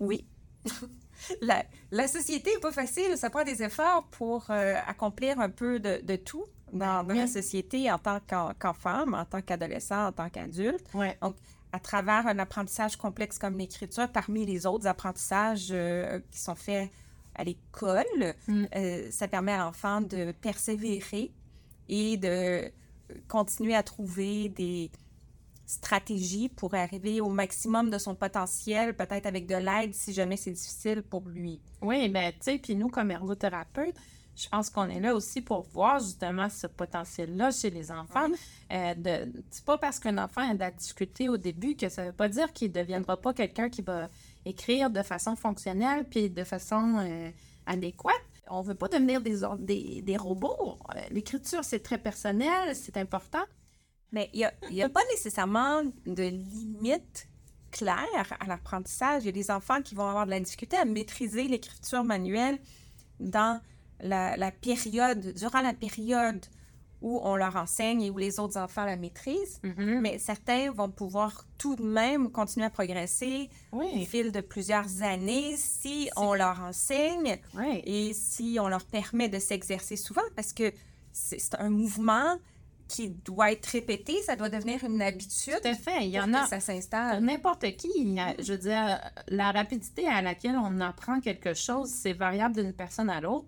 Oui. 0.00 0.26
la, 1.40 1.64
la, 1.90 2.08
société 2.08 2.52
n'est 2.54 2.60
pas 2.60 2.72
facile, 2.72 3.16
ça 3.16 3.30
prend 3.30 3.44
des 3.44 3.62
efforts 3.62 4.06
pour 4.10 4.46
euh, 4.50 4.74
accomplir 4.86 5.40
un 5.40 5.50
peu 5.50 5.78
de, 5.78 6.00
de 6.02 6.16
tout 6.16 6.44
dans, 6.72 7.06
la 7.06 7.26
société 7.26 7.90
en 7.90 7.98
tant 7.98 8.18
qu'enfant, 8.58 9.04
en 9.12 9.24
tant 9.24 9.40
qu'adolescent, 9.40 10.08
en 10.08 10.12
tant 10.12 10.28
qu'adulte. 10.28 10.84
Donc, 11.22 11.36
à 11.72 11.80
travers 11.80 12.26
un 12.26 12.38
apprentissage 12.38 12.96
complexe 12.96 13.38
comme 13.38 13.58
l'écriture, 13.58 14.08
parmi 14.08 14.46
les 14.46 14.66
autres 14.66 14.86
apprentissages 14.86 15.68
euh, 15.70 16.20
qui 16.30 16.38
sont 16.38 16.54
faits 16.54 16.90
à 17.34 17.44
l'école, 17.44 18.34
mm. 18.46 18.64
euh, 18.76 19.10
ça 19.10 19.28
permet 19.28 19.52
à 19.52 19.58
l'enfant 19.58 20.00
de 20.00 20.32
persévérer 20.40 21.32
et 21.88 22.16
de 22.16 22.70
continuer 23.28 23.74
à 23.74 23.82
trouver 23.82 24.48
des 24.48 24.90
stratégies 25.66 26.48
pour 26.48 26.74
arriver 26.74 27.20
au 27.20 27.28
maximum 27.28 27.90
de 27.90 27.98
son 27.98 28.14
potentiel, 28.14 28.94
peut-être 28.94 29.26
avec 29.26 29.46
de 29.46 29.56
l'aide 29.56 29.94
si 29.94 30.12
jamais 30.12 30.36
c'est 30.36 30.52
difficile 30.52 31.02
pour 31.02 31.22
lui. 31.28 31.60
Oui, 31.82 32.08
mais 32.08 32.32
tu 32.32 32.38
sais, 32.42 32.58
puis 32.58 32.74
nous, 32.74 32.88
comme 32.88 33.10
ergothérapeutes, 33.10 33.96
je 34.36 34.48
pense 34.48 34.68
qu'on 34.68 34.88
est 34.88 35.00
là 35.00 35.14
aussi 35.14 35.40
pour 35.40 35.62
voir 35.62 36.00
justement 36.00 36.48
ce 36.48 36.66
potentiel-là 36.66 37.50
chez 37.50 37.70
les 37.70 37.90
enfants. 37.90 38.28
Euh, 38.72 38.94
de, 38.94 39.32
c'est 39.50 39.64
pas 39.64 39.78
parce 39.78 40.00
qu'un 40.00 40.18
enfant 40.18 40.50
a 40.50 40.54
de 40.54 40.58
la 40.58 40.70
difficulté 40.70 41.28
au 41.28 41.36
début 41.36 41.76
que 41.76 41.88
ça 41.88 42.04
veut 42.04 42.12
pas 42.12 42.28
dire 42.28 42.52
qu'il 42.52 42.68
ne 42.68 42.74
deviendra 42.74 43.16
pas 43.16 43.32
quelqu'un 43.32 43.68
qui 43.68 43.82
va 43.82 44.08
écrire 44.44 44.90
de 44.90 45.02
façon 45.02 45.36
fonctionnelle 45.36 46.04
puis 46.04 46.30
de 46.30 46.44
façon 46.44 46.96
euh, 46.98 47.30
adéquate. 47.66 48.14
On 48.50 48.60
veut 48.60 48.74
pas 48.74 48.88
devenir 48.88 49.20
des, 49.20 49.40
des, 49.60 50.02
des 50.02 50.16
robots. 50.16 50.78
Euh, 50.94 51.00
l'écriture, 51.10 51.62
c'est 51.62 51.80
très 51.80 51.98
personnel, 51.98 52.74
c'est 52.74 52.96
important. 52.96 53.44
Mais 54.14 54.30
il 54.32 54.48
n'y 54.70 54.82
a, 54.82 54.86
a, 54.86 54.88
pas 54.88 55.00
nécessairement 55.10 55.82
de 56.06 56.22
limite 56.22 57.28
clair 57.72 58.36
à 58.38 58.46
l'apprentissage. 58.46 59.24
Il 59.24 59.26
y 59.26 59.28
a 59.28 59.32
des 59.32 59.50
enfants 59.50 59.82
qui 59.82 59.96
vont 59.96 60.06
avoir 60.06 60.24
de 60.24 60.30
la 60.30 60.38
difficulté 60.38 60.76
à 60.76 60.84
maîtriser 60.84 61.48
l'écriture 61.48 62.04
manuelle 62.04 62.58
dans 63.18 63.60
la, 64.00 64.36
la 64.36 64.52
période, 64.52 65.34
durant 65.34 65.60
la 65.60 65.74
période 65.74 66.46
où 67.02 67.20
on 67.22 67.36
leur 67.36 67.56
enseigne 67.56 68.02
et 68.02 68.10
où 68.10 68.16
les 68.16 68.38
autres 68.40 68.56
enfants 68.56 68.84
la 68.84 68.96
maîtrisent. 68.96 69.60
Mhm. 69.62 70.00
Mais 70.00 70.18
certains 70.18 70.70
vont 70.70 70.88
pouvoir 70.88 71.44
tout 71.58 71.74
de 71.74 71.82
même 71.82 72.30
continuer 72.30 72.66
à 72.66 72.70
progresser 72.70 73.50
au 73.72 74.04
fil 74.06 74.32
de 74.32 74.40
plusieurs 74.40 75.02
années 75.02 75.56
si 75.56 76.08
on 76.16 76.34
leur 76.34 76.60
enseigne 76.60 77.38
oui. 77.54 77.82
et 77.84 78.14
si 78.14 78.58
on 78.60 78.68
leur 78.68 78.84
permet 78.84 79.28
de 79.28 79.38
s'exercer 79.38 79.96
souvent 79.96 80.22
parce 80.36 80.52
que 80.52 80.72
c'est 81.12 81.54
un 81.58 81.70
mouvement 81.70 82.38
qui 82.88 83.08
doit 83.08 83.52
être 83.52 83.66
répété, 83.66 84.20
ça 84.22 84.36
doit 84.36 84.48
devenir 84.48 84.84
une 84.84 85.00
habitude. 85.00 85.60
Tout 85.62 85.68
à 85.68 85.74
fait. 85.74 86.04
Il 86.04 86.10
y 86.10 86.20
en 86.20 86.32
a 86.34 86.46
ça 86.46 86.60
s'installe. 86.60 87.22
n'importe 87.22 87.76
qui. 87.76 88.18
Je 88.38 88.52
veux 88.52 88.58
dire, 88.58 89.00
la 89.28 89.52
rapidité 89.52 90.06
à 90.06 90.22
laquelle 90.22 90.56
on 90.56 90.80
apprend 90.80 91.20
quelque 91.20 91.54
chose, 91.54 91.88
c'est 91.88 92.12
variable 92.12 92.56
d'une 92.56 92.72
personne 92.72 93.10
à 93.10 93.20
l'autre. 93.20 93.46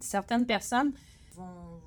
Certaines 0.00 0.46
personnes 0.46 0.92
vont, 1.34 1.80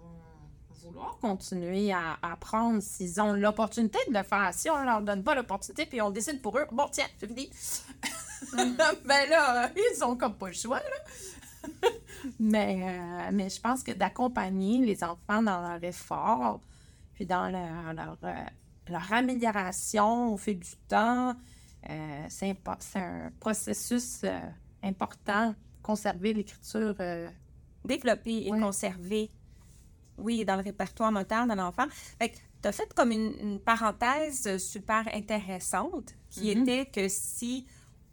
vouloir 0.83 1.17
continuer 1.19 1.91
à 1.91 2.17
apprendre 2.21 2.81
s'ils 2.81 3.21
ont 3.21 3.33
l'opportunité 3.33 3.99
de 4.07 4.13
le 4.13 4.23
faire. 4.23 4.51
Si 4.53 4.69
on 4.69 4.83
leur 4.83 5.01
donne 5.01 5.23
pas 5.23 5.35
l'opportunité 5.35 5.85
puis 5.85 6.01
on 6.01 6.09
décide 6.09 6.41
pour 6.41 6.57
eux, 6.57 6.65
bon, 6.71 6.87
tiens, 6.91 7.07
c'est 7.17 7.27
fini. 7.27 7.49
ben 8.53 9.29
là, 9.29 9.65
euh, 9.65 9.67
ils 9.75 10.03
ont 10.03 10.15
comme 10.15 10.35
pas 10.35 10.47
le 10.47 10.53
choix, 10.53 10.79
là. 10.79 11.89
mais, 12.39 12.81
euh, 12.81 13.29
mais 13.33 13.49
je 13.49 13.59
pense 13.59 13.83
que 13.83 13.91
d'accompagner 13.91 14.85
les 14.85 15.03
enfants 15.03 15.43
dans 15.43 15.61
leur 15.61 15.83
effort, 15.83 16.61
puis 17.19 17.25
dans 17.25 17.49
leur, 17.49 17.93
leur, 17.93 18.17
euh, 18.23 18.43
leur 18.87 19.11
amélioration 19.11 20.33
au 20.33 20.37
fil 20.37 20.57
du 20.57 20.71
temps, 20.87 21.35
euh, 21.89 22.25
c'est 22.29 22.49
impo- 22.53 22.77
c'est 22.79 22.99
un 22.99 23.29
processus 23.41 24.21
euh, 24.23 24.39
important. 24.83 25.53
Conserver 25.83 26.33
l'écriture. 26.33 26.95
euh, 27.01 27.29
Développer 27.83 28.45
et 28.47 28.51
Ouais. 28.51 28.59
conserver, 28.59 29.29
oui, 30.17 30.43
dans 30.45 30.55
le 30.57 30.61
répertoire 30.63 31.11
moteur 31.11 31.45
d'un 31.47 31.59
enfant. 31.59 31.87
Fait 32.19 32.33
tu 32.61 32.67
as 32.67 32.71
fait 32.73 32.93
comme 32.93 33.11
une, 33.11 33.33
une 33.41 33.59
parenthèse 33.59 34.57
super 34.57 35.07
intéressante 35.13 36.13
qui 36.29 36.53
Mhm. 36.55 36.61
était 36.61 36.85
que 36.87 37.07
si 37.09 37.65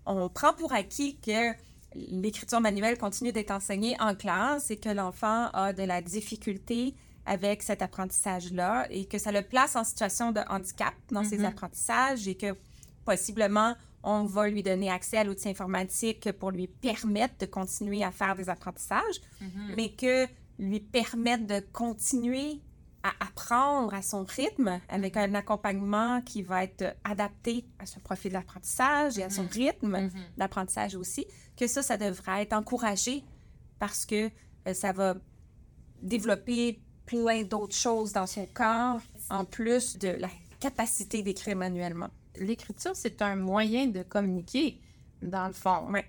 on 0.05 0.29
prend 0.29 0.53
pour 0.55 0.73
acquis 0.73 1.17
que 1.21 1.53
l'écriture 1.95 2.61
manuelle 2.61 2.97
continue 2.99 3.33
d'être 3.33 3.51
enseignée 3.51 3.97
en 4.01 4.15
classe 4.15 4.71
et 4.71 4.77
que 4.79 4.89
l'enfant 4.89 5.49
a 5.53 5.73
de 5.73 5.83
la 5.83 6.01
difficulté 6.01 6.95
avec 7.26 7.62
cet 7.62 7.83
apprentissage-là 7.83 8.87
et 8.90 9.04
que 9.06 9.18
ça 9.18 9.33
le 9.33 9.42
place 9.42 9.76
en 9.76 9.85
situation 9.85 10.33
de 10.33 10.40
handicap 10.49 10.95
dans 11.11 11.25
ses 11.25 11.38
Mhm. 11.38 11.45
apprentissages 11.47 12.26
et 12.28 12.37
que 12.37 12.54
possiblement 13.04 13.75
on 14.02 14.25
va 14.25 14.49
lui 14.49 14.62
donner 14.62 14.88
accès 14.90 15.16
à 15.18 15.25
l'outil 15.25 15.49
informatique 15.49 16.30
pour 16.33 16.52
lui 16.52 16.68
permettre 16.68 17.35
de 17.38 17.47
continuer 17.47 18.04
à 18.04 18.12
faire 18.12 18.37
des 18.37 18.49
apprentissages, 18.49 19.21
mais 19.76 19.90
que 19.90 20.26
lui 20.61 20.78
permettre 20.80 21.45
de 21.47 21.59
continuer 21.73 22.61
à 23.02 23.11
apprendre 23.25 23.92
à 23.95 24.02
son 24.02 24.25
rythme 24.25 24.80
avec 24.88 25.16
un 25.16 25.35
accompagnement 25.35 26.21
qui 26.23 26.42
va 26.42 26.64
être 26.64 26.97
adapté 27.04 27.64
à 27.80 27.87
son 27.87 28.00
profil 28.00 28.33
d'apprentissage 28.33 29.18
et 29.18 29.23
à 29.25 29.30
son 29.30 29.42
Mhm. 29.45 29.49
rythme 29.52 29.97
Mhm. 30.02 30.11
d'apprentissage 30.38 30.95
aussi, 30.95 31.26
que 31.56 31.66
ça, 31.66 31.83
ça 31.83 31.97
devrait 31.97 32.42
être 32.42 32.52
encouragé 32.52 33.25
parce 33.78 34.06
que 34.06 34.30
euh, 34.68 34.75
ça 34.75 34.92
va 34.92 35.14
développer 36.02 36.80
plein 37.07 37.43
d'autres 37.45 37.75
choses 37.77 38.13
dans 38.13 38.27
son 38.27 38.47
corps 38.53 39.01
en 39.31 39.45
plus 39.45 39.97
de 39.99 40.09
la 40.09 40.29
capacité 40.61 41.23
d'écrire 41.23 41.57
manuellement. 41.57 42.09
L'écriture, 42.39 42.93
c'est 42.95 43.23
un 43.23 43.37
moyen 43.37 43.87
de 43.87 44.03
communiquer, 44.03 44.81
dans 45.23 45.47
le 45.47 45.53
fond. 45.53 45.91
Ouais. 45.91 46.05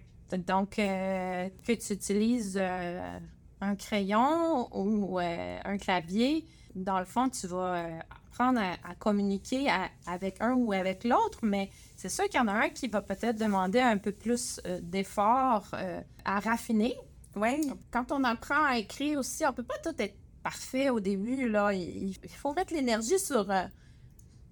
Donc, 0.45 0.77
euh, 0.79 1.47
que 1.65 1.71
tu 1.73 1.93
utilises 1.93 2.57
euh, 2.59 3.19
un 3.61 3.75
crayon 3.75 4.67
ou 4.75 5.19
euh, 5.19 5.59
un 5.63 5.77
clavier, 5.77 6.45
dans 6.75 6.99
le 6.99 7.05
fond, 7.05 7.29
tu 7.29 7.47
vas 7.47 7.85
apprendre 8.29 8.59
à, 8.59 8.73
à 8.89 8.95
communiquer 8.95 9.69
à- 9.69 9.89
avec 10.05 10.41
un 10.41 10.53
ou 10.53 10.73
avec 10.73 11.05
l'autre, 11.05 11.39
mais 11.43 11.69
c'est 11.95 12.09
sûr 12.09 12.25
qu'il 12.25 12.39
y 12.39 12.43
en 12.43 12.47
a 12.49 12.53
un 12.53 12.69
qui 12.69 12.87
va 12.89 13.01
peut-être 13.01 13.37
demander 13.37 13.79
un 13.79 13.97
peu 13.97 14.11
plus 14.11 14.59
d'efforts 14.81 15.71
à 16.25 16.39
raffiner. 16.41 16.95
Oui, 17.35 17.71
Quand 17.91 18.11
on 18.11 18.23
apprend 18.25 18.63
à 18.65 18.77
écrire 18.79 19.19
aussi, 19.19 19.45
on 19.45 19.53
peut 19.53 19.63
pas 19.63 19.77
tout 19.83 19.95
être 19.99 20.15
parfait 20.47 20.89
au 20.89 21.01
début. 21.01 21.49
Là. 21.49 21.73
Il, 21.73 22.15
il 22.23 22.29
faut 22.29 22.53
mettre 22.53 22.73
l'énergie 22.73 23.19
sur 23.19 23.51
euh, 23.51 23.63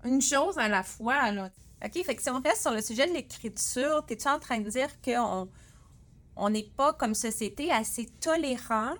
une 0.03 0.21
chose 0.21 0.57
à 0.57 0.67
la 0.67 0.83
fois. 0.83 1.31
Là. 1.31 1.49
OK, 1.85 2.03
fait 2.03 2.15
que 2.15 2.21
si 2.21 2.29
on 2.29 2.41
reste 2.41 2.63
sur 2.63 2.71
le 2.71 2.81
sujet 2.81 3.07
de 3.07 3.13
l'écriture, 3.13 4.03
es-tu 4.09 4.27
en 4.27 4.39
train 4.39 4.59
de 4.59 4.69
dire 4.69 4.89
qu'on 5.01 5.47
on 6.35 6.49
n'est 6.49 6.69
pas, 6.75 6.91
comme 6.91 7.15
société, 7.15 7.71
assez 7.71 8.07
tolérant 8.19 8.93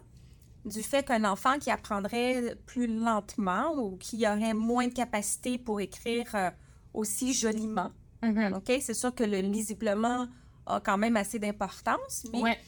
du 0.63 0.81
fait 0.81 1.05
qu'un 1.05 1.25
enfant 1.25 1.59
qui 1.59 1.69
apprendrait 1.69 2.55
plus 2.65 2.87
lentement 2.87 3.73
ou 3.75 3.97
qui 3.97 4.25
aurait 4.25 4.53
moins 4.53 4.87
de 4.87 4.93
capacité 4.93 5.57
pour 5.57 5.81
écrire 5.81 6.27
euh, 6.33 6.49
aussi 6.93 7.33
joliment? 7.33 7.91
OK, 8.23 8.71
c'est 8.81 8.95
sûr 8.95 9.13
que 9.13 9.23
le 9.23 9.39
lisiblement 9.41 10.27
a 10.65 10.79
quand 10.79 10.97
même 10.97 11.17
assez 11.17 11.39
d'importance, 11.39 12.25
mais 12.31 12.41
Ouais. 12.41 12.59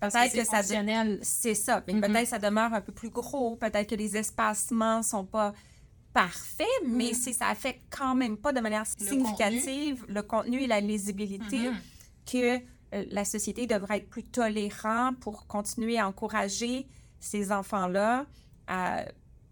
Peut-être 0.00 0.32
que 0.32 0.38
que 0.38 0.44
c'est 0.44 0.44
ça... 0.44 0.62
C'est 1.22 1.54
ça. 1.54 1.84
Mhm. 1.88 2.00
Peut-être 2.00 2.20
que 2.22 2.28
ça 2.28 2.38
demeure 2.38 2.72
un 2.72 2.80
peu 2.80 2.92
plus 2.92 3.10
gros, 3.10 3.56
peut-être 3.56 3.88
que 3.90 3.94
les 3.96 4.16
espacements 4.16 5.02
sont 5.02 5.24
pas 5.24 5.52
parfaits, 6.12 6.66
mais 6.86 7.14
c'est 7.14 7.32
ça 7.32 7.48
affecte 7.48 7.82
quand 7.90 8.14
même 8.14 8.36
pas 8.38 8.52
de 8.52 8.60
manière 8.60 8.84
Le 9.00 9.06
significative 9.06 10.04
le 10.08 10.22
contenu 10.22 10.62
et 10.62 10.66
la 10.66 10.80
lisibilité 10.80 11.70
Mhm. 11.70 11.76
que 12.26 12.56
euh, 12.94 13.04
la 13.10 13.24
société 13.24 13.66
devrait 13.66 13.98
être 13.98 14.08
plus 14.08 14.24
tolérant 14.24 15.12
pour 15.20 15.46
continuer 15.46 15.98
à 15.98 16.08
encourager 16.08 16.86
ces 17.20 17.52
enfants-là 17.52 18.24
à 18.66 19.04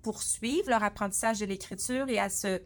poursuivre 0.03 0.71
leur 0.71 0.83
apprentissage 0.83 1.41
de 1.41 1.45
l'écriture 1.47 2.09
et 2.09 2.19
à 2.19 2.31
se 2.31 2.61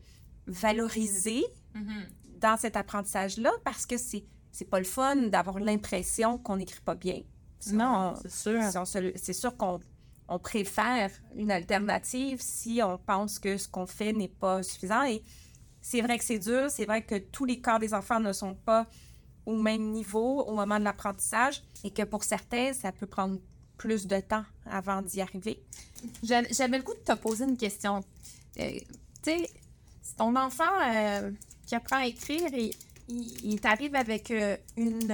valoriser 0.46 1.44
Mhm. 1.74 2.06
dans 2.40 2.56
cet 2.56 2.76
apprentissage-là 2.76 3.50
parce 3.64 3.86
que 3.86 3.96
c'est 3.96 4.24
c'est 4.52 4.64
pas 4.68 4.78
le 4.80 4.84
fun 4.84 5.14
d'avoir 5.28 5.60
l'impression 5.60 6.36
qu'on 6.36 6.56
n'écrit 6.56 6.80
pas 6.80 6.96
bien. 6.96 7.20
Si 7.60 7.74
Non, 7.74 8.14
on- 8.14 8.20
c'est 8.22 8.30
sûr. 8.32 8.62
si 8.70 8.78
on 8.78 8.84
se- 8.84 9.12
C'est 9.16 9.32
sûr 9.32 9.56
qu'on 9.56 9.78
on 10.28 10.38
préfère 10.38 11.10
une 11.34 11.50
alternative 11.50 12.38
si 12.40 12.80
on 12.84 12.98
pense 12.98 13.38
que 13.38 13.56
ce 13.56 13.68
qu'on 13.68 13.86
fait 13.86 14.12
n'est 14.12 14.28
pas 14.28 14.62
suffisant. 14.62 15.02
Et 15.04 15.22
c'est 15.80 16.00
vrai 16.02 16.18
que 16.18 16.24
c'est 16.24 16.38
dur, 16.38 16.70
c'est 16.70 16.84
vrai 16.86 17.02
que 17.04 17.16
tous 17.18 17.44
les 17.44 17.60
corps 17.60 17.78
des 17.80 17.92
enfants 17.94 18.20
ne 18.20 18.32
sont 18.32 18.54
pas 18.54 18.86
au 19.46 19.56
même 19.60 19.90
niveau 19.90 20.42
au 20.42 20.54
moment 20.54 20.78
de 20.78 20.84
l'apprentissage 20.84 21.62
et 21.84 21.90
que 21.90 22.02
pour 22.02 22.22
certains, 22.24 22.72
ça 22.72 22.92
peut 22.92 23.06
prendre 23.06 23.38
plus 23.76 24.06
de 24.06 24.20
temps 24.20 24.44
avant 24.66 25.02
d'y 25.02 25.20
arriver. 25.20 25.62
J'a- 26.22 26.42
J'avais 26.50 26.78
le 26.78 26.84
goût 26.84 26.94
de 26.94 27.00
te 27.00 27.18
poser 27.18 27.44
une 27.44 27.56
question. 27.56 28.04
Euh, 28.58 28.70
tu 29.22 29.30
sais, 29.32 29.50
ton 30.16 30.36
enfant 30.36 30.64
euh, 30.94 31.30
qui 31.66 31.74
apprend 31.74 31.96
à 31.96 32.06
écrire, 32.06 32.48
il, 32.52 32.70
il, 33.08 33.52
il 33.52 33.60
t'arrive 33.60 33.94
avec 33.96 34.30
euh, 34.30 34.56
une, 34.76 35.10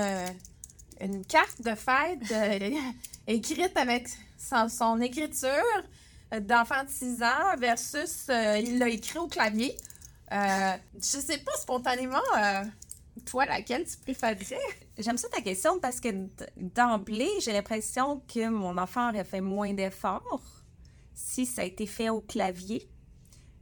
une 1.00 1.24
carte 1.24 1.62
de 1.62 1.74
fête 1.74 2.32
euh, 2.32 2.70
écrite 3.26 3.76
avec 3.76 4.08
son, 4.38 5.00
écriture 5.00 5.50
d'enfant 6.40 6.84
de 6.84 6.88
6 6.88 7.22
ans 7.22 7.56
versus 7.58 8.26
euh, 8.28 8.58
il 8.58 8.78
l'a 8.78 8.88
écrit 8.88 9.18
au 9.18 9.28
clavier. 9.28 9.76
Euh, 10.32 10.76
je 10.96 11.00
sais 11.00 11.38
pas 11.38 11.52
spontanément, 11.56 12.16
euh, 12.36 12.64
toi, 13.24 13.46
laquelle 13.46 13.84
tu 13.84 13.96
préférerais? 13.98 14.60
J'aime 14.98 15.18
ça 15.18 15.28
ta 15.28 15.40
question 15.40 15.78
parce 15.78 16.00
que 16.00 16.08
d'emblée, 16.56 17.30
j'ai 17.40 17.52
l'impression 17.52 18.22
que 18.32 18.48
mon 18.48 18.76
enfant 18.76 19.10
aurait 19.10 19.24
fait 19.24 19.40
moins 19.40 19.72
d'efforts 19.72 20.42
si 21.14 21.46
ça 21.46 21.62
a 21.62 21.64
été 21.64 21.86
fait 21.86 22.08
au 22.08 22.20
clavier. 22.20 22.88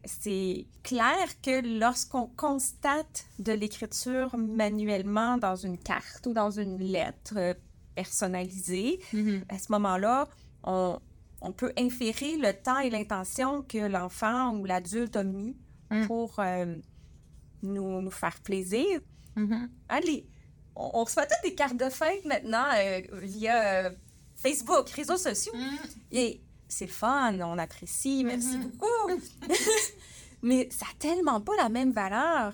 C'est 0.06 0.66
clair 0.82 1.40
que 1.42 1.78
lorsqu'on 1.78 2.26
constate 2.37 3.25
de 3.38 3.52
l'écriture 3.52 4.37
manuellement 4.37 5.38
dans 5.38 5.56
une 5.56 5.78
carte 5.78 6.26
ou 6.26 6.32
dans 6.32 6.50
une 6.50 6.78
lettre 6.78 7.56
personnalisée, 7.94 9.00
à 9.49 9.58
ce 9.58 9.73
moment-là, 9.73 10.28
on, 10.64 10.99
on 11.40 11.52
peut 11.52 11.73
inférer 11.78 12.37
le 12.37 12.52
temps 12.52 12.78
et 12.80 12.90
l'intention 12.90 13.62
que 13.62 13.78
l'enfant 13.78 14.54
ou 14.56 14.64
l'adulte 14.64 15.16
a 15.16 15.25
mis 15.25 15.56
Mm. 15.90 16.06
pour 16.06 16.34
euh, 16.38 16.76
nous, 17.62 18.00
nous 18.00 18.11
faire 18.11 18.40
plaisir. 18.40 19.00
Mhm. 19.37 19.68
Les- 20.02 20.26
on, 20.75 20.90
on 20.94 21.04
reçoit 21.04 21.26
toutes 21.26 21.42
des 21.50 21.54
cartes 21.54 21.76
de 21.76 21.90
fête 21.90 22.25
maintenant 22.25 22.64
euh, 22.75 23.02
via 23.23 23.84
euh, 23.84 23.90
Facebook, 24.34 24.88
réseaux 24.90 25.18
sociaux. 25.18 25.52
Et 26.11 26.40
c'est 26.75 26.87
fun, 26.87 27.38
on 27.40 27.59
apprécie, 27.59 28.25
merci 28.25 28.59
Mhm. 28.59 28.71
beaucoup. 28.71 29.21
Mais 30.43 30.69
ça 30.71 30.87
n'a 30.87 30.93
tellement 30.99 31.40
pas 31.40 31.52
la 31.57 31.69
même 31.69 31.93
valeur. 31.93 32.52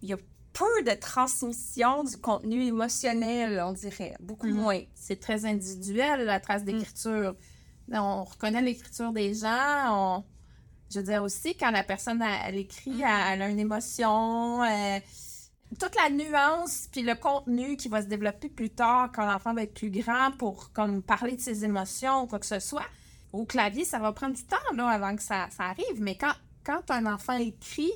Il 0.00 0.08
y 0.08 0.12
a 0.12 0.16
peu 0.52 0.82
de 0.84 0.92
transmission 0.98 2.04
du 2.04 2.16
contenu 2.18 2.64
émotionnel, 2.64 3.62
on 3.64 3.72
dirait, 3.72 4.14
beaucoup 4.20 4.46
Mhm. 4.46 4.54
moins. 4.56 4.80
c'est 4.94 5.20
très 5.20 5.44
individuel, 5.44 6.24
la 6.24 6.40
trace 6.40 6.64
d'écriture. 6.64 7.34
On 7.92 8.24
reconnaît 8.24 8.62
l'écriture 8.62 9.12
des 9.12 9.34
gens. 9.34 9.88
On... 10.18 10.24
Je 10.90 10.98
veux 11.00 11.04
dire 11.06 11.22
aussi, 11.22 11.56
quand 11.56 11.70
la 11.70 11.82
personne, 11.82 12.22
elle, 12.22 12.40
elle 12.48 12.56
écrit, 12.58 13.00
elle, 13.02 13.32
elle 13.34 13.42
a 13.42 13.48
une 13.48 13.58
émotion. 13.58 14.60
toute 15.80 15.94
la 15.96 16.10
nuance 16.10 16.86
puis 16.92 17.00
le 17.02 17.14
contenu 17.14 17.78
qui 17.78 17.88
va 17.88 18.02
se 18.02 18.06
développer 18.06 18.50
plus 18.50 18.68
tard 18.68 19.10
quand 19.10 19.24
l'enfant 19.24 19.54
va 19.54 19.62
être 19.62 19.72
plus 19.72 19.90
grand 19.90 20.30
pour 20.38 20.70
comme 20.74 21.02
parler 21.02 21.34
de 21.36 21.40
ses 21.40 21.64
émotions 21.64 22.24
ou 22.24 22.26
quoi 22.26 22.38
que 22.38 22.44
ce 22.46 22.60
soit. 22.60 22.84
Au 23.32 23.44
clavier, 23.44 23.84
ça 23.84 23.98
va 23.98 24.12
prendre 24.12 24.34
du 24.34 24.44
temps 24.44 24.56
là, 24.74 24.88
avant 24.88 25.16
que 25.16 25.22
ça, 25.22 25.48
arrive, 25.58 26.00
mais 26.00 26.16
quand, 26.16 26.34
quand 26.64 26.90
un 26.90 27.06
enfant 27.06 27.36
écrit 27.38 27.92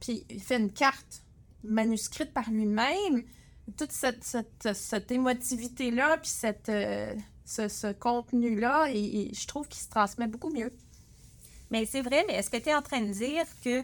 puis 0.00 0.24
il 0.30 0.40
fait 0.40 0.58
une 0.58 0.72
carte 0.72 1.22
manuscrite 1.62 2.32
par 2.32 2.50
lui-même, 2.50 3.22
toute 3.76 3.92
cette, 3.92 4.24
cette, 4.24 4.72
cette 4.74 5.12
émotivité-là 5.12 6.18
puis 6.18 6.32
euh, 6.70 7.14
ce, 7.44 7.92
contenu-là, 7.92 8.86
je 8.92 9.46
trouve 9.46 9.68
qu'il 9.68 9.80
se 9.80 9.88
transmet 9.88 10.26
beaucoup 10.26 10.50
mieux. 10.50 10.72
Mais 11.70 11.86
c'est 11.86 12.02
vrai, 12.02 12.24
mais 12.26 12.34
est-ce 12.34 12.50
que 12.50 12.56
tu 12.56 12.68
es 12.68 12.74
en 12.74 12.82
train 12.82 13.00
de 13.00 13.12
dire 13.12 13.44
que 13.64 13.82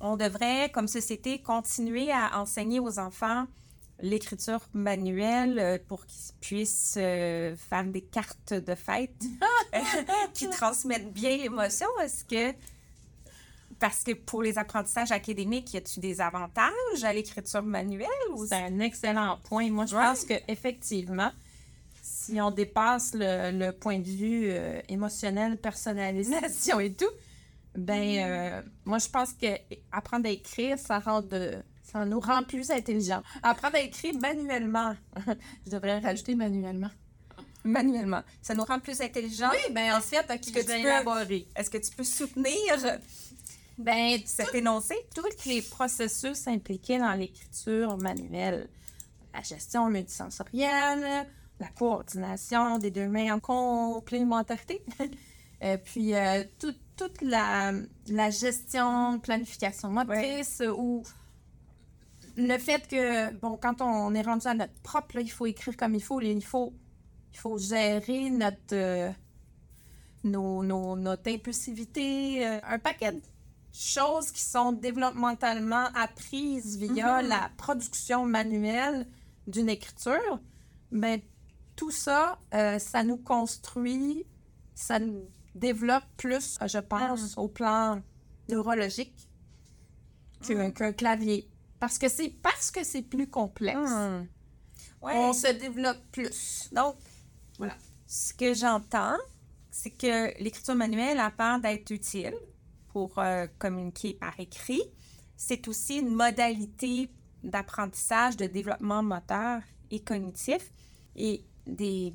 on 0.00 0.16
devrait, 0.16 0.70
comme 0.70 0.86
société, 0.86 1.40
continuer 1.40 2.12
à 2.12 2.38
enseigner 2.38 2.78
aux 2.78 2.98
enfants 2.98 3.46
l'écriture 4.04 4.60
manuelle 4.72 5.58
euh, 5.58 5.78
pour 5.88 6.06
qu'ils 6.06 6.34
puissent 6.40 6.94
euh, 6.98 7.56
faire 7.56 7.84
des 7.84 8.02
cartes 8.02 8.52
de 8.54 8.74
fête 8.74 9.24
qui 10.34 10.48
transmettent 10.50 11.12
bien 11.12 11.36
l'émotion? 11.36 11.86
Est-ce 12.02 12.24
que 12.24 12.56
parce 13.80 14.04
que 14.04 14.12
pour 14.12 14.42
les 14.42 14.56
apprentissages 14.56 15.10
académiques, 15.10 15.74
y 15.74 15.78
a-t-il 15.78 16.00
des 16.00 16.20
avantages 16.20 17.02
à 17.02 17.12
l'écriture 17.12 17.62
manuelle? 17.62 18.08
Ou... 18.34 18.46
C'est 18.46 18.54
un 18.54 18.78
excellent 18.78 19.38
point. 19.44 19.68
Moi, 19.70 19.86
je 19.86 19.96
Ouais. 19.96 20.02
pense 20.02 20.24
qu'effectivement, 20.24 21.32
si 22.00 22.40
on 22.40 22.50
dépasse 22.50 23.12
le, 23.14 23.50
le 23.50 23.72
point 23.72 23.98
de 23.98 24.08
vue 24.08 24.46
euh, 24.50 24.80
émotionnel, 24.88 25.56
personnalisation 25.58 26.78
et 26.80 26.92
tout, 26.94 27.10
ben, 27.76 28.18
euh, 28.30 28.62
moi, 28.84 28.98
je 28.98 29.08
pense 29.08 29.32
que 29.32 29.46
apprendre 29.90 30.26
à 30.28 30.30
écrire, 30.30 30.78
ça 30.78 31.00
rend 31.00 31.22
de, 31.22 31.56
ça 31.94 32.04
nous 32.04 32.18
rend 32.20 32.42
plus 32.42 32.70
intelligents. 32.70 33.22
Apprendre 33.42 33.76
à 33.76 33.80
écrire 33.80 34.14
manuellement. 34.20 34.94
je 35.66 35.70
devrais 35.70 36.00
rajouter 36.00 36.34
manuellement. 36.34 36.90
Manuellement. 37.62 38.22
Ça 38.42 38.54
nous 38.54 38.64
rend 38.64 38.80
plus 38.80 39.00
intelligents. 39.00 39.50
Oui, 39.52 39.72
ben 39.72 39.94
en 39.96 40.00
fait, 40.00 40.26
ok, 40.28 40.40
que 40.40 40.60
tu 40.60 40.82
peux-. 40.82 41.44
Est-ce 41.56 41.70
que 41.70 41.78
tu 41.78 41.90
peux 41.96 42.04
soutenir 42.04 42.98
Ben, 43.78 44.18
cet 44.26 44.54
énoncé? 44.54 44.94
tous 45.14 45.46
les 45.46 45.62
processus 45.62 46.46
impliqués 46.48 46.98
dans 46.98 47.12
l'écriture 47.12 47.96
manuelle. 47.96 48.68
La 49.32 49.42
gestion 49.42 49.88
multisensorielle, 49.88 51.26
la 51.60 51.68
coordination 51.78 52.78
des 52.78 52.90
deux 52.90 53.08
mains 53.08 53.34
en 53.34 53.40
complémentarité, 53.40 54.82
Euh, 55.62 55.78
puis 55.82 56.14
euh, 56.14 56.44
tout- 56.58 56.74
toute 56.94 57.22
la, 57.22 57.72
la 58.08 58.28
gestion, 58.28 59.18
planification 59.20 59.88
motrice, 59.88 60.60
ou 60.76 61.02
le 62.36 62.58
fait 62.58 62.86
que, 62.88 63.32
bon, 63.34 63.56
quand 63.56 63.80
on 63.80 64.14
est 64.14 64.22
rendu 64.22 64.46
à 64.46 64.54
notre 64.54 64.74
propre, 64.82 65.16
là, 65.16 65.20
il 65.22 65.30
faut 65.30 65.46
écrire 65.46 65.76
comme 65.76 65.94
il 65.94 66.02
faut, 66.02 66.20
il 66.20 66.44
faut, 66.44 66.72
il 67.32 67.38
faut 67.38 67.58
gérer 67.58 68.30
notre, 68.30 68.74
euh, 68.74 69.10
nos, 70.24 70.62
nos- 70.62 70.96
notre 70.96 71.30
impulsivité, 71.30 72.46
euh, 72.46 72.58
un 72.64 72.78
paquet 72.78 73.12
de 73.12 73.22
choses 73.72 74.30
qui 74.30 74.42
sont 74.42 74.72
développementalement 74.72 75.86
apprises 75.94 76.76
via 76.78 77.22
Mhm. 77.22 77.28
la 77.28 77.50
production 77.56 78.24
manuelle 78.24 79.06
d'une 79.46 79.68
écriture, 79.68 80.40
mais 80.90 81.22
tout 81.76 81.90
ça, 81.90 82.38
euh, 82.54 82.78
ça 82.78 83.02
nous 83.02 83.16
construit, 83.18 84.24
ça 84.74 84.98
nous 84.98 85.28
développe 85.54 86.04
plus, 86.16 86.56
je 86.66 86.78
pense, 86.78 87.36
au 87.36 87.48
plan 87.48 88.00
neurologique 88.48 89.28
qu'un 90.46 90.70
qu'un 90.70 90.92
clavier. 90.92 91.48
Parce 91.84 91.98
que 91.98 92.08
c'est 92.08 92.30
parce 92.30 92.70
que 92.70 92.82
c'est 92.82 93.02
plus 93.02 93.26
complexe. 93.28 93.76
Ouais. 95.02 95.12
on 95.16 95.34
se 95.34 95.48
développe 95.52 96.00
plus. 96.10 96.70
Donc, 96.72 96.96
Voilà. 97.58 97.76
ce 98.06 98.32
que 98.32 98.54
j'entends, 98.54 99.18
c'est 99.70 99.90
que 99.90 100.42
l'écriture 100.42 100.74
manuelle, 100.74 101.18
à 101.18 101.30
part 101.30 101.60
d'être 101.60 101.90
utile 101.90 102.32
pour 102.88 103.18
euh, 103.18 103.46
communiquer 103.58 104.14
par 104.14 104.32
écrit, 104.40 104.80
c'est 105.36 105.68
aussi 105.68 105.98
une 105.98 106.14
modalité 106.14 107.10
d'apprentissage, 107.42 108.38
de 108.38 108.46
développement 108.46 109.02
moteur 109.02 109.60
et 109.90 110.00
cognitif 110.00 110.72
et 111.16 111.44
des 111.66 112.14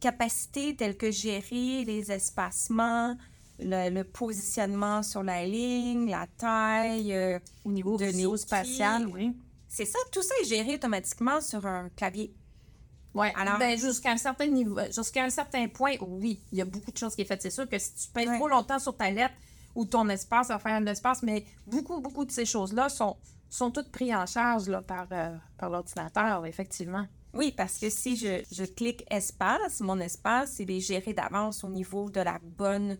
capacités 0.00 0.74
telles 0.74 0.96
que 0.96 1.10
gérer 1.10 1.84
les 1.84 2.10
espacements, 2.10 3.14
le, 3.58 3.90
le 3.90 4.04
positionnement 4.04 5.02
sur 5.02 5.22
la 5.22 5.44
ligne, 5.44 6.10
la 6.10 6.26
taille. 6.36 7.12
euh, 7.14 7.38
Au 7.64 7.70
niveau 7.72 7.96
de 7.96 8.04
néo-spatial, 8.06 9.06
oui. 9.06 9.36
c'est 9.68 9.84
ça, 9.84 9.98
tout 10.10 10.22
ça 10.22 10.34
est 10.42 10.44
géré 10.46 10.74
automatiquement 10.74 11.40
sur 11.40 11.64
un 11.66 11.88
clavier. 11.90 12.34
Oui, 13.14 13.26
Alors- 13.36 13.58
ben, 13.58 13.78
jusqu'à 13.78 14.12
un 14.12 14.16
certain 14.16 14.46
niveau, 14.46 14.78
jusqu'à 14.94 15.24
un 15.24 15.30
certain 15.30 15.68
point, 15.68 15.94
oui, 16.00 16.40
il 16.50 16.58
y 16.58 16.62
a 16.62 16.64
beaucoup 16.64 16.90
de 16.90 16.96
choses 16.96 17.14
qui 17.14 17.20
est 17.22 17.26
faites. 17.26 17.42
C'est 17.42 17.50
sûr 17.50 17.68
que 17.68 17.78
si 17.78 17.92
tu 17.94 18.08
pèses 18.10 18.28
Ouais. 18.28 18.38
trop 18.38 18.48
longtemps 18.48 18.78
sur 18.78 18.96
ta 18.96 19.10
lettre 19.10 19.34
ou 19.74 19.84
ton 19.84 20.08
espace, 20.08 20.46
ça 20.48 20.54
va 20.54 20.58
faire 20.58 20.74
un 20.74 20.86
espace, 20.86 21.22
mais 21.22 21.44
beaucoup, 21.66 22.00
beaucoup 22.00 22.24
de 22.24 22.30
ces 22.30 22.46
choses-là 22.46 22.88
sont, 22.88 23.16
sont 23.50 23.70
toutes 23.70 23.90
prises 23.90 24.14
en 24.14 24.24
charge 24.24 24.66
là, 24.68 24.80
par, 24.80 25.06
euh, 25.12 25.36
par 25.58 25.68
l'ordinateur, 25.68 26.46
effectivement. 26.46 27.06
Oui, 27.34 27.52
parce 27.54 27.78
que 27.78 27.90
si 27.90 28.16
je, 28.16 28.42
je 28.50 28.64
clique 28.64 29.04
espace, 29.10 29.80
mon 29.80 29.98
espace, 30.00 30.58
il 30.58 30.70
est 30.70 30.80
géré 30.80 31.12
d'avance 31.12 31.64
au 31.64 31.68
niveau 31.68 32.08
de 32.10 32.20
la 32.20 32.38
bonne, 32.42 32.92
euh, 32.92 32.96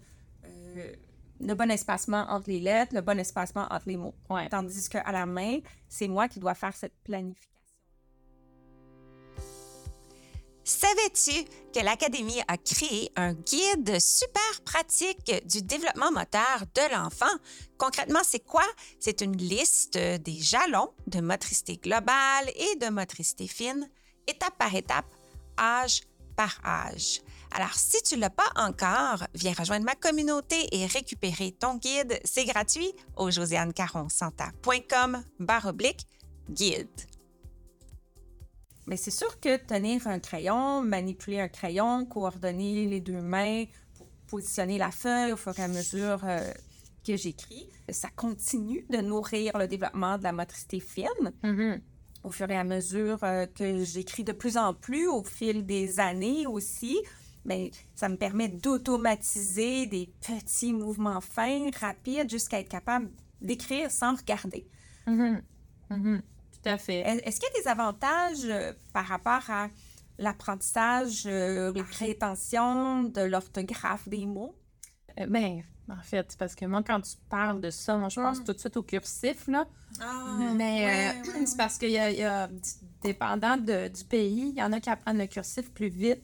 le 1.41 1.55
bon 1.55 1.71
espacement 1.71 2.27
entre 2.29 2.49
les 2.51 2.61
lettres, 2.61 2.95
le 2.95 3.01
bon 3.01 3.19
espacement 3.19 3.67
entre 3.71 3.89
les 3.89 3.97
mots. 3.97 4.15
Ouais. 4.31 4.49
Tandis 4.49 4.89
qu'à 4.89 5.11
la 5.11 5.27
main, 5.27 5.59
c'est 5.89 6.09
moi 6.09 6.29
qui 6.29 6.39
dois 6.39 6.55
faire 6.55 6.75
cette 6.77 6.95
planification. 7.03 7.49
Savais-tu 10.65 11.45
que 11.75 11.85
l'Académie 11.85 12.41
a 12.47 12.57
créé 12.57 13.11
un 13.17 13.35
guide 13.35 14.01
super 14.01 14.61
pratique 14.65 15.33
du 15.45 15.61
développement 15.61 16.13
moteur 16.13 16.63
de 16.73 16.95
l'enfant? 16.95 17.35
Concrètement, 17.79 18.21
c'est 18.23 18.47
quoi? 18.47 18.65
C'est 19.01 19.23
une 19.23 19.37
liste 19.37 19.99
des 19.99 20.39
jalons 20.39 20.95
de 21.09 21.21
motricité 21.21 21.79
globale 21.79 22.49
et 22.55 22.77
de 22.77 22.91
motricité 22.91 23.49
fine, 23.49 23.91
étape 24.29 24.57
par 24.57 24.73
étape, 24.73 25.13
âge 25.59 26.03
par 26.37 26.61
âge. 26.65 27.21
Alors, 27.55 27.75
si 27.75 28.01
tu 28.03 28.17
ne 28.17 28.21
l'as 28.21 28.31
pas 28.31 28.51
encore, 28.57 29.27
viens 29.35 29.53
rejoindre 29.53 29.85
ma 29.85 29.95
communauté 29.95 30.57
et 30.73 30.87
récupérer 30.87 31.53
ton 31.53 31.77
guide. 31.77 32.19
C'est 32.25 32.47
gratuit 32.47 32.91
au 33.17 33.31
josianecaronsanta.com 33.31 35.23
barre 35.39 35.67
oblique 35.67 36.07
guide. 36.49 36.89
Mais 38.87 38.97
c'est 38.97 39.11
sûr 39.11 39.39
que 39.39 39.59
tenir 39.59 40.07
un 40.07 40.19
crayon, 40.19 40.83
manipuler 40.83 41.41
un 41.41 41.49
crayon, 41.49 42.07
coordonner 42.07 42.87
les 42.87 43.01
deux 43.01 43.21
mains 43.21 43.65
pour 43.97 44.07
positionner 44.27 44.79
la 44.79 44.91
feuille 44.91 45.33
au 45.33 45.37
fur 45.37 45.57
et 45.59 45.63
à 45.63 45.69
mesure 45.69 46.21
euh, 46.25 46.51
que 47.07 47.17
j'écris, 47.17 47.69
ça 47.91 48.09
continue 48.17 48.87
de 48.89 48.99
nourrir 48.99 49.57
le 49.59 49.69
développement 49.69 50.17
de 50.19 50.23
la 50.23 50.33
motricité 50.33 50.81
fine 50.81 51.33
au 52.25 52.31
fur 52.31 52.51
et 52.51 52.57
à 52.57 52.65
mesure 52.65 53.19
euh, 53.25 53.47
que 53.47 53.85
j'écris 53.85 54.25
de 54.25 54.33
plus 54.33 54.57
en 54.57 54.75
plus 54.75 55.09
au 55.09 55.25
fil 55.25 55.67
des 55.67 56.01
années 56.01 56.47
aussi. 56.47 56.99
Mais 57.45 57.71
ça 57.95 58.09
me 58.09 58.17
permet 58.17 58.49
d'automatiser 58.49 59.87
des 59.87 60.09
petits 60.21 60.73
mouvements 60.73 61.21
fins, 61.21 61.71
rapides, 61.81 62.31
jusqu'à 62.31 62.61
être 62.61 62.69
capable 62.69 63.11
d'écrire 63.41 63.91
sans 63.91 64.15
regarder. 64.17 64.67
Mhm. 65.07 65.43
Mhm. 65.91 66.23
Tout 66.53 66.69
à 66.69 66.79
fait. 66.79 67.01
Est- 67.01 67.27
Est-ce 67.27 67.41
qu'il 67.41 67.49
y 67.55 67.59
a 67.59 67.63
des 67.63 67.69
avantages 67.69 68.45
euh, 68.45 68.73
par 68.93 69.05
rapport 69.07 69.43
à 69.51 69.69
l'apprentissage, 70.19 71.25
euh, 71.27 71.73
la 71.75 71.83
rétention 71.99 73.05
de 73.05 73.21
l'orthographe 73.23 74.09
des 74.09 74.25
mots? 74.27 74.55
Euh, 75.19 75.27
ben, 75.27 75.63
en 75.91 76.01
fait, 76.03 76.37
parce 76.39 76.55
que 76.55 76.65
moi, 76.65 76.83
quand 76.87 77.01
tu 77.01 77.17
parles 77.29 77.61
de 77.61 77.71
ça, 77.71 77.97
moi, 77.97 78.09
je 78.09 78.21
pense 78.21 78.39
Mm. 78.41 78.45
tout 78.45 78.53
de 78.53 78.59
suite 78.59 78.77
au 78.77 78.83
cursif, 78.83 79.47
là. 79.49 79.67
Ah, 80.01 80.37
Mais 80.55 81.13
euh, 81.27 81.45
c'est 81.45 81.57
parce 81.57 81.77
qu'il 81.77 81.91
y 81.91 81.99
a, 81.99 82.11
il 82.11 82.19
y 82.19 82.23
a- 82.23 82.49
dépendant 83.03 83.57
de- 83.57 83.89
du 83.89 84.05
pays, 84.05 84.51
il 84.55 84.59
y 84.59 84.63
en 84.63 84.73
a 84.73 84.81
qui 84.81 84.89
apprennent 84.89 85.19
le 85.19 85.27
cursif 85.27 85.71
plus 85.73 85.89
vite 85.89 86.23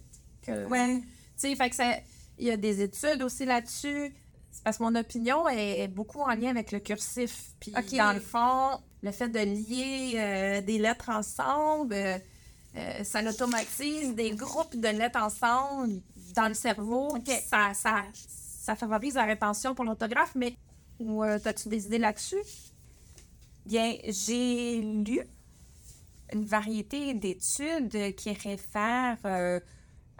que. 0.48 0.66
Ouais. 0.66 1.00
Tu 1.00 1.04
sais, 1.36 1.56
fait 1.56 1.70
que 1.70 1.76
ça, 1.76 1.94
il 2.38 2.46
y 2.46 2.50
a 2.50 2.56
des 2.56 2.82
études 2.82 3.22
aussi 3.22 3.44
là-dessus. 3.44 4.14
C'est 4.50 4.64
parce 4.64 4.78
que 4.78 4.82
mon 4.82 4.94
opinion 4.94 5.48
est, 5.48 5.80
est 5.80 5.88
beaucoup 5.88 6.20
en 6.20 6.34
lien 6.34 6.50
avec 6.50 6.72
le 6.72 6.80
cursif. 6.80 7.52
Puis, 7.60 7.72
dans 7.72 8.12
le 8.12 8.20
fond, 8.20 8.80
le 9.02 9.12
fait 9.12 9.28
de 9.28 9.38
lier 9.38 10.14
euh, 10.16 10.60
des 10.60 10.78
lettres 10.78 11.10
ensemble, 11.10 11.94
euh, 11.94 12.18
euh, 12.76 13.04
ça 13.04 13.22
automatise 13.22 14.14
des 14.14 14.30
groupes 14.32 14.76
de 14.76 14.88
lettres 14.88 15.20
ensemble 15.20 16.00
dans 16.34 16.48
le 16.48 16.54
cerveau. 16.54 17.16
Ça, 17.48 17.72
ça, 17.74 18.02
ça 18.14 18.76
favorise 18.76 19.14
la 19.14 19.24
rétention 19.24 19.74
pour 19.74 19.84
l'orthographe, 19.84 20.34
mais 20.34 20.54
ou, 20.98 21.22
as-tu 21.22 21.68
des 21.68 21.86
idées 21.86 21.98
là-dessus? 21.98 22.42
Bien, 23.64 23.94
j'ai 24.08 24.80
lu 24.80 25.20
une 26.32 26.44
variété 26.44 27.14
d'études 27.14 28.14
qui 28.16 28.32
réfèrent 28.32 29.60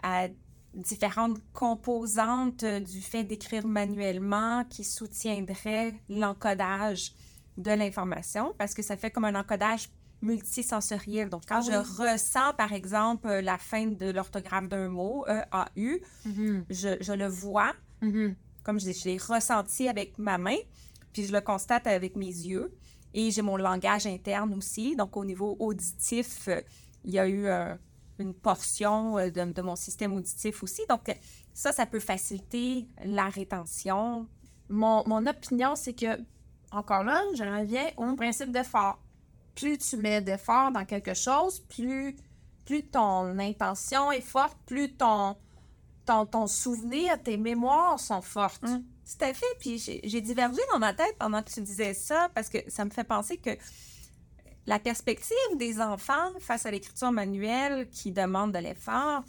à 0.03 0.27
différentes 0.73 1.39
composantes 1.53 2.63
euh, 2.63 2.79
du 2.79 3.01
fait 3.01 3.23
d'écrire 3.23 3.65
manuellement 3.67 4.63
qui 4.69 4.83
soutiendraient 4.83 5.93
l'encodage 6.09 7.13
de 7.57 7.71
l'information 7.71 8.53
parce 8.57 8.73
que 8.73 8.81
ça 8.83 8.95
fait 8.95 9.09
comme 9.11 9.25
un 9.25 9.35
encodage 9.35 9.89
multisensoriel. 10.21 11.29
Donc, 11.29 11.43
quand 11.47 11.61
je 11.61 11.71
ressens, 11.71 12.53
par 12.57 12.73
exemple, 12.73 13.27
la 13.29 13.57
fin 13.57 13.87
de 13.87 14.09
l'orthographe 14.11 14.67
d'un 14.67 14.89
mot, 14.89 15.25
E-A-U, 15.27 16.01
Mhm. 16.25 16.65
je, 16.69 16.97
je 17.01 17.13
le 17.13 17.27
vois, 17.27 17.73
Mhm. 18.01 18.35
comme 18.63 18.79
je, 18.79 18.85
dis, 18.85 18.93
je 18.93 19.05
l'ai 19.09 19.17
ressenti 19.17 19.87
avec 19.87 20.17
ma 20.17 20.37
main, 20.37 20.57
puis 21.13 21.25
je 21.25 21.31
le 21.33 21.41
constate 21.41 21.87
avec 21.87 22.15
mes 22.15 22.25
yeux. 22.27 22.71
Et 23.13 23.31
j'ai 23.31 23.41
mon 23.41 23.57
langage 23.57 24.05
interne 24.05 24.53
aussi. 24.53 24.95
Donc, 24.95 25.17
au 25.17 25.25
niveau 25.25 25.55
auditif, 25.59 26.47
euh, 26.47 26.61
il 27.03 27.11
y 27.11 27.19
a 27.19 27.27
eu 27.27 27.45
euh, 27.47 27.73
une 28.19 28.33
portion 28.33 29.17
euh, 29.17 29.29
de, 29.29 29.51
de 29.51 29.61
mon 29.61 29.75
système 29.75 30.13
auditif 30.13 30.63
aussi. 30.63 30.81
Donc, 30.89 31.09
euh, 31.09 31.13
ça, 31.53 31.71
ça 31.71 31.85
peut 31.85 31.99
faciliter 31.99 32.87
la 33.03 33.29
rétention. 33.29 34.27
Mon, 34.69 35.07
mon 35.07 35.25
opinion, 35.25 35.75
c'est 35.75 35.93
que, 35.93 36.19
encore 36.71 37.03
là, 37.03 37.21
je 37.35 37.43
reviens 37.43 37.89
au 37.97 38.15
principe 38.15 38.51
d'effort. 38.51 38.99
Plus 39.55 39.77
tu 39.77 39.97
mets 39.97 40.21
d'effort 40.21 40.71
dans 40.71 40.85
quelque 40.85 41.13
chose, 41.13 41.59
plus, 41.61 42.15
plus 42.65 42.83
ton 42.83 43.37
intention 43.39 44.11
est 44.11 44.21
forte, 44.21 44.57
plus 44.65 44.93
ton, 44.93 45.35
ton, 46.05 46.25
ton 46.25 46.47
souvenir, 46.47 47.21
tes 47.21 47.37
mémoires 47.37 47.99
sont 47.99 48.21
fortes. 48.21 48.63
Hum. 48.63 48.83
Tout 49.09 49.25
à 49.25 49.33
fait. 49.33 49.45
Puis 49.59 49.79
j'ai 49.79 50.01
j'ai 50.03 50.21
divergé 50.21 50.61
dans 50.71 50.77
ma 50.77 50.93
tête 50.93 51.15
pendant 51.17 51.41
que 51.41 51.49
tu 51.49 51.61
disais 51.61 51.95
ça 51.95 52.29
parce 52.35 52.47
que 52.47 52.59
ça 52.67 52.85
me 52.85 52.91
fait 52.91 53.03
penser 53.03 53.37
que 53.37 53.49
la 54.73 54.79
perspective 54.89 55.51
des 55.57 55.73
enfants 55.81 56.29
face 56.39 56.65
à 56.67 56.71
l'écriture 56.71 57.11
manuelle 57.11 57.89
qui 57.89 58.11
demande 58.11 58.51
de 58.53 58.59
l'effort, 58.59 59.23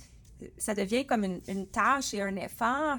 ça 0.58 0.74
devient 0.74 1.04
comme 1.06 1.24
une, 1.24 1.40
une 1.48 1.66
tâche 1.66 2.12
et 2.14 2.20
un 2.30 2.36
effort 2.36 2.98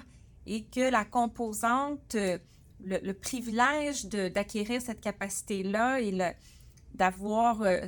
et 0.54 0.62
que 0.76 0.86
la 0.98 1.06
composante, 1.06 2.16
euh, 2.16 2.38
le, 2.84 2.98
le 3.10 3.14
privilège 3.28 4.00
de- 4.16 4.28
d'acquérir 4.36 4.82
cette 4.82 5.02
capacité-là 5.02 6.00
et 6.02 6.12
le- 6.22 6.34
d'avoir 7.02 7.62
euh, 7.62 7.80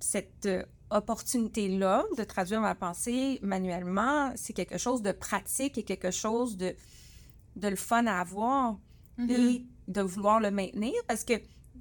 cette 0.00 0.46
euh, 0.46 0.62
opportunité-là 0.90 2.04
de 2.16 2.24
traduire 2.24 2.60
ma 2.60 2.74
pensée 2.76 3.38
manuellement, 3.42 4.32
c'est 4.36 4.52
quelque 4.60 4.78
chose 4.78 5.02
de 5.02 5.12
pratique 5.12 5.78
et 5.78 5.84
quelque 5.92 6.10
chose 6.24 6.56
de, 6.56 6.70
de 7.56 7.68
le 7.68 7.76
fun 7.88 8.06
à 8.06 8.20
avoir 8.20 8.78
et 9.28 9.66
de 9.88 10.00
vouloir 10.00 10.38
le 10.40 10.50
maintenir 10.50 10.94
parce 11.08 11.24
que 11.24 11.34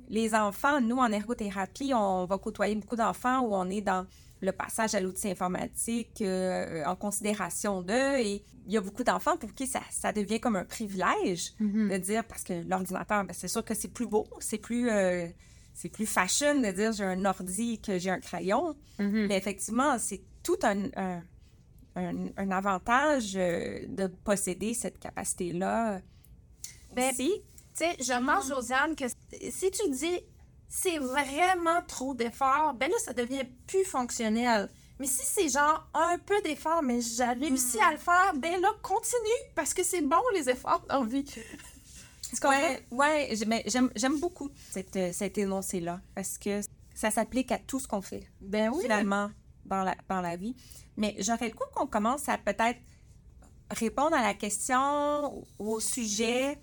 les 0.09 0.33
enfants, 0.35 0.81
nous, 0.81 0.97
en 0.97 1.11
ergothérapie, 1.11 1.91
on 1.93 2.25
va 2.25 2.37
côtoyer 2.37 2.75
beaucoup 2.75 2.95
d'enfants 2.95 3.41
où 3.41 3.53
on 3.55 3.69
est 3.69 3.81
dans 3.81 4.05
le 4.41 4.51
passage 4.53 4.95
à 4.95 5.01
l'outil 5.01 5.29
informatique 5.29 6.21
euh, 6.21 6.83
en 6.85 6.95
considération 6.95 7.81
d'eux 7.81 8.17
et 8.19 8.41
il 8.65 8.71
y 8.73 8.77
a 8.77 8.81
beaucoup 8.81 9.03
d'enfants 9.03 9.35
pour 9.37 9.53
qui 9.53 9.67
ça, 9.67 9.81
ça 9.91 10.11
devient 10.13 10.39
comme 10.39 10.55
un 10.55 10.63
privilège 10.65 11.53
Mhm. 11.59 11.89
de 11.89 11.97
dire 11.97 12.23
parce 12.23 12.43
que 12.43 12.53
l'ordinateur, 12.67 13.23
ben, 13.25 13.33
c'est 13.33 13.49
sûr 13.49 13.63
que 13.65 13.73
c'est 13.73 13.89
plus 13.89 14.07
beau, 14.07 14.25
c'est 14.39 14.57
plus, 14.57 14.89
euh, 14.89 15.27
c'est 15.73 15.89
plus 15.89 16.05
fashion 16.05 16.59
de 16.61 16.71
dire 16.71 16.93
j'ai 16.93 17.03
un 17.03 17.25
ordi 17.25 17.79
que 17.81 17.97
j'ai 17.99 18.09
un 18.11 18.19
crayon. 18.21 18.75
Mhm. 18.97 19.27
Mais 19.27 19.37
effectivement, 19.37 19.97
c'est 19.99 20.21
tout 20.41 20.57
un, 20.63 20.85
un, 20.95 21.21
un- 21.97 22.29
un 22.37 22.51
avantage 22.51 23.33
euh, 23.35 23.79
de 23.89 24.07
posséder 24.07 24.73
cette 24.73 24.99
capacité-là. 24.99 25.99
Ben. 26.95 27.13
Tu 27.79 27.85
sais, 27.85 27.95
je 27.99 28.19
mange, 28.19 28.47
Josiane, 28.47 28.95
que 28.95 29.05
si 29.07 29.71
tu 29.71 29.89
dis 29.89 30.19
c'est 30.67 30.99
vraiment 30.99 31.81
trop 31.87 32.13
d'efforts, 32.13 32.73
ben 32.75 32.91
là, 32.91 32.97
ça 32.99 33.13
devient 33.13 33.43
plus 33.65 33.85
fonctionnel. 33.85 34.69
Mais 34.99 35.07
si 35.07 35.25
c'est 35.25 35.47
genre 35.49 35.87
un 35.93 36.17
peu 36.19 36.39
d'effort, 36.41 36.83
mais 36.83 36.99
j'ai 37.01 37.23
réussi 37.23 37.79
à 37.79 37.91
le 37.91 37.97
faire, 37.97 38.33
ben 38.35 38.59
là, 38.61 38.69
continue, 38.81 39.41
parce 39.55 39.73
que 39.73 39.83
c'est 39.83 40.01
bon 40.01 40.21
les 40.33 40.49
efforts 40.49 40.85
dans 40.89 41.03
la 41.03 41.09
vie. 41.09 41.23
Tu 41.23 41.41
comprends? 42.41 42.59
Ouais, 42.59 42.85
ouais, 42.91 43.29
j'aime, 43.63 43.89
j'aime 43.95 44.19
beaucoup 44.19 44.49
cette, 44.69 44.95
euh, 44.97 45.11
cet 45.13 45.37
énoncé-là 45.37 46.01
parce 46.13 46.37
que 46.37 46.61
ça 46.93 47.09
s'applique 47.09 47.51
à 47.51 47.57
tout 47.57 47.79
ce 47.79 47.87
qu'on 47.87 48.01
fait, 48.01 48.29
Ben 48.41 48.69
oui. 48.71 48.83
finalement, 48.83 49.31
dans 49.65 49.83
la, 49.83 49.95
dans 50.07 50.21
la 50.21 50.35
vie. 50.35 50.55
Mais 50.97 51.15
j'aurais 51.19 51.47
le 51.47 51.55
coup 51.55 51.63
qu'on 51.73 51.87
commence 51.87 52.27
à 52.27 52.37
peut-être 52.37 52.79
répondre 53.71 54.15
à 54.15 54.21
la 54.21 54.33
question, 54.33 55.47
au 55.57 55.79
sujet 55.79 56.59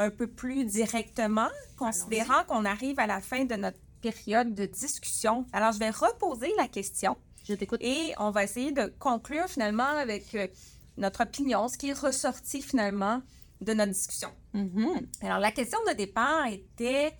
un 0.00 0.10
peu 0.10 0.26
plus 0.26 0.64
directement, 0.64 1.50
considérant 1.76 2.42
qu'on 2.48 2.64
arrive 2.64 2.98
à 2.98 3.06
la 3.06 3.20
fin 3.20 3.44
de 3.44 3.54
notre 3.54 3.78
période 4.00 4.54
de 4.54 4.64
discussion. 4.64 5.46
Alors, 5.52 5.72
je 5.72 5.78
vais 5.78 5.90
reposer 5.90 6.50
la 6.56 6.68
question 6.68 7.18
Je 7.44 7.52
t'écoute. 7.52 7.80
et 7.82 8.14
on 8.18 8.30
va 8.30 8.44
essayer 8.44 8.72
de 8.72 8.86
conclure 8.98 9.46
finalement 9.46 9.84
avec 9.84 10.34
euh, 10.34 10.48
notre 10.96 11.24
opinion, 11.24 11.68
ce 11.68 11.76
qui 11.76 11.90
est 11.90 11.98
ressorti 11.98 12.62
finalement 12.62 13.20
de 13.60 13.74
notre 13.74 13.92
discussion. 13.92 14.30
Mhm. 14.54 15.06
Alors, 15.20 15.38
la 15.38 15.52
question 15.52 15.78
de 15.86 15.92
départ 15.92 16.46
était 16.46 17.12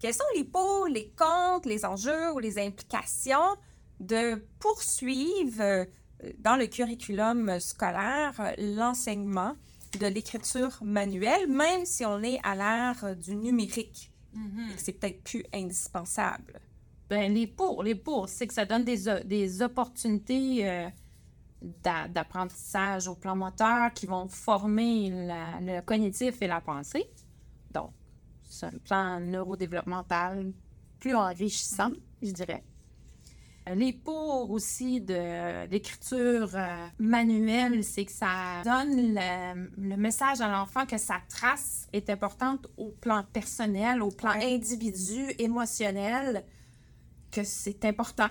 quels 0.00 0.14
sont 0.14 0.24
les 0.34 0.44
pour, 0.44 0.86
les 0.86 1.10
contre, 1.10 1.68
les 1.68 1.84
enjeux 1.84 2.32
ou 2.32 2.38
les 2.38 2.58
implications 2.58 3.54
de 4.00 4.42
poursuivre 4.58 5.60
euh, 5.60 5.84
dans 6.38 6.56
le 6.56 6.66
curriculum 6.68 7.60
scolaire 7.60 8.34
euh, 8.40 8.54
l'enseignement? 8.56 9.56
De 9.98 10.06
l'écriture 10.06 10.78
manuelle, 10.82 11.48
même 11.48 11.84
si 11.84 12.04
on 12.04 12.22
est 12.22 12.38
à 12.42 12.54
l'ère 12.54 13.04
euh, 13.04 13.14
du 13.14 13.34
numérique 13.34 14.12
et 14.70 14.74
que 14.76 14.80
c'est 14.80 14.92
peut-être 14.92 15.22
plus 15.24 15.44
indispensable. 15.52 16.60
Ben, 17.08 17.32
les 17.34 17.48
pour, 17.48 17.82
les 17.82 17.96
pour, 17.96 18.28
c'est 18.28 18.46
que 18.46 18.54
ça 18.54 18.64
donne 18.64 18.84
des, 18.84 19.08
o- 19.08 19.24
des 19.24 19.62
opportunités 19.62 20.68
euh, 20.68 20.88
d'a- 21.82 22.06
d'apprentissage 22.06 23.08
au 23.08 23.16
plan 23.16 23.34
moteur 23.34 23.92
qui 23.92 24.06
vont 24.06 24.28
former 24.28 25.10
la- 25.10 25.60
le 25.60 25.80
cognitif 25.82 26.40
et 26.40 26.46
la 26.46 26.60
pensée. 26.60 27.10
Donc, 27.72 27.90
c'est 28.48 28.66
un 28.66 28.78
plan 28.78 29.18
neurodéveloppemental 29.20 30.52
plus 31.00 31.14
enrichissant, 31.16 31.90
je 32.22 32.30
dirais. 32.30 32.62
Les 33.66 33.92
pour 33.92 34.50
aussi 34.50 35.00
de 35.00 35.68
l'écriture 35.70 36.50
euh, 36.54 36.86
manuelle, 36.98 37.84
c'est 37.84 38.04
que 38.04 38.12
ça 38.12 38.62
donne 38.64 39.14
le, 39.14 39.70
le 39.76 39.96
message 39.96 40.40
à 40.40 40.48
l'enfant 40.48 40.86
que 40.86 40.98
sa 40.98 41.20
trace 41.28 41.86
est 41.92 42.08
importante 42.10 42.66
au 42.78 42.88
plan 42.88 43.22
personnel, 43.32 44.02
au 44.02 44.10
plan 44.10 44.30
individu, 44.30 45.26
émotionnel, 45.38 46.44
que 47.30 47.44
c'est 47.44 47.84
important. 47.84 48.28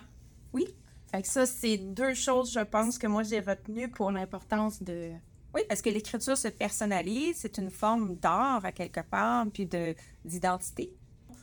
Oui. 0.52 0.68
Fait 1.12 1.22
que 1.22 1.28
ça, 1.28 1.46
c'est 1.46 1.78
deux 1.78 2.14
choses, 2.14 2.52
je 2.52 2.60
pense, 2.60 2.98
que 2.98 3.08
moi 3.08 3.24
j'ai 3.24 3.40
retenues 3.40 3.90
pour 3.90 4.12
l'importance 4.12 4.82
de. 4.84 5.12
Oui, 5.56 5.62
parce 5.68 5.82
que 5.82 5.90
l'écriture 5.90 6.38
se 6.38 6.48
personnalise, 6.48 7.38
c'est 7.38 7.58
une 7.58 7.72
forme 7.72 8.16
d'art 8.16 8.64
à 8.64 8.72
quelque 8.72 9.02
part, 9.02 9.46
puis 9.52 9.66
de 9.66 9.96
d'identité. 10.26 10.94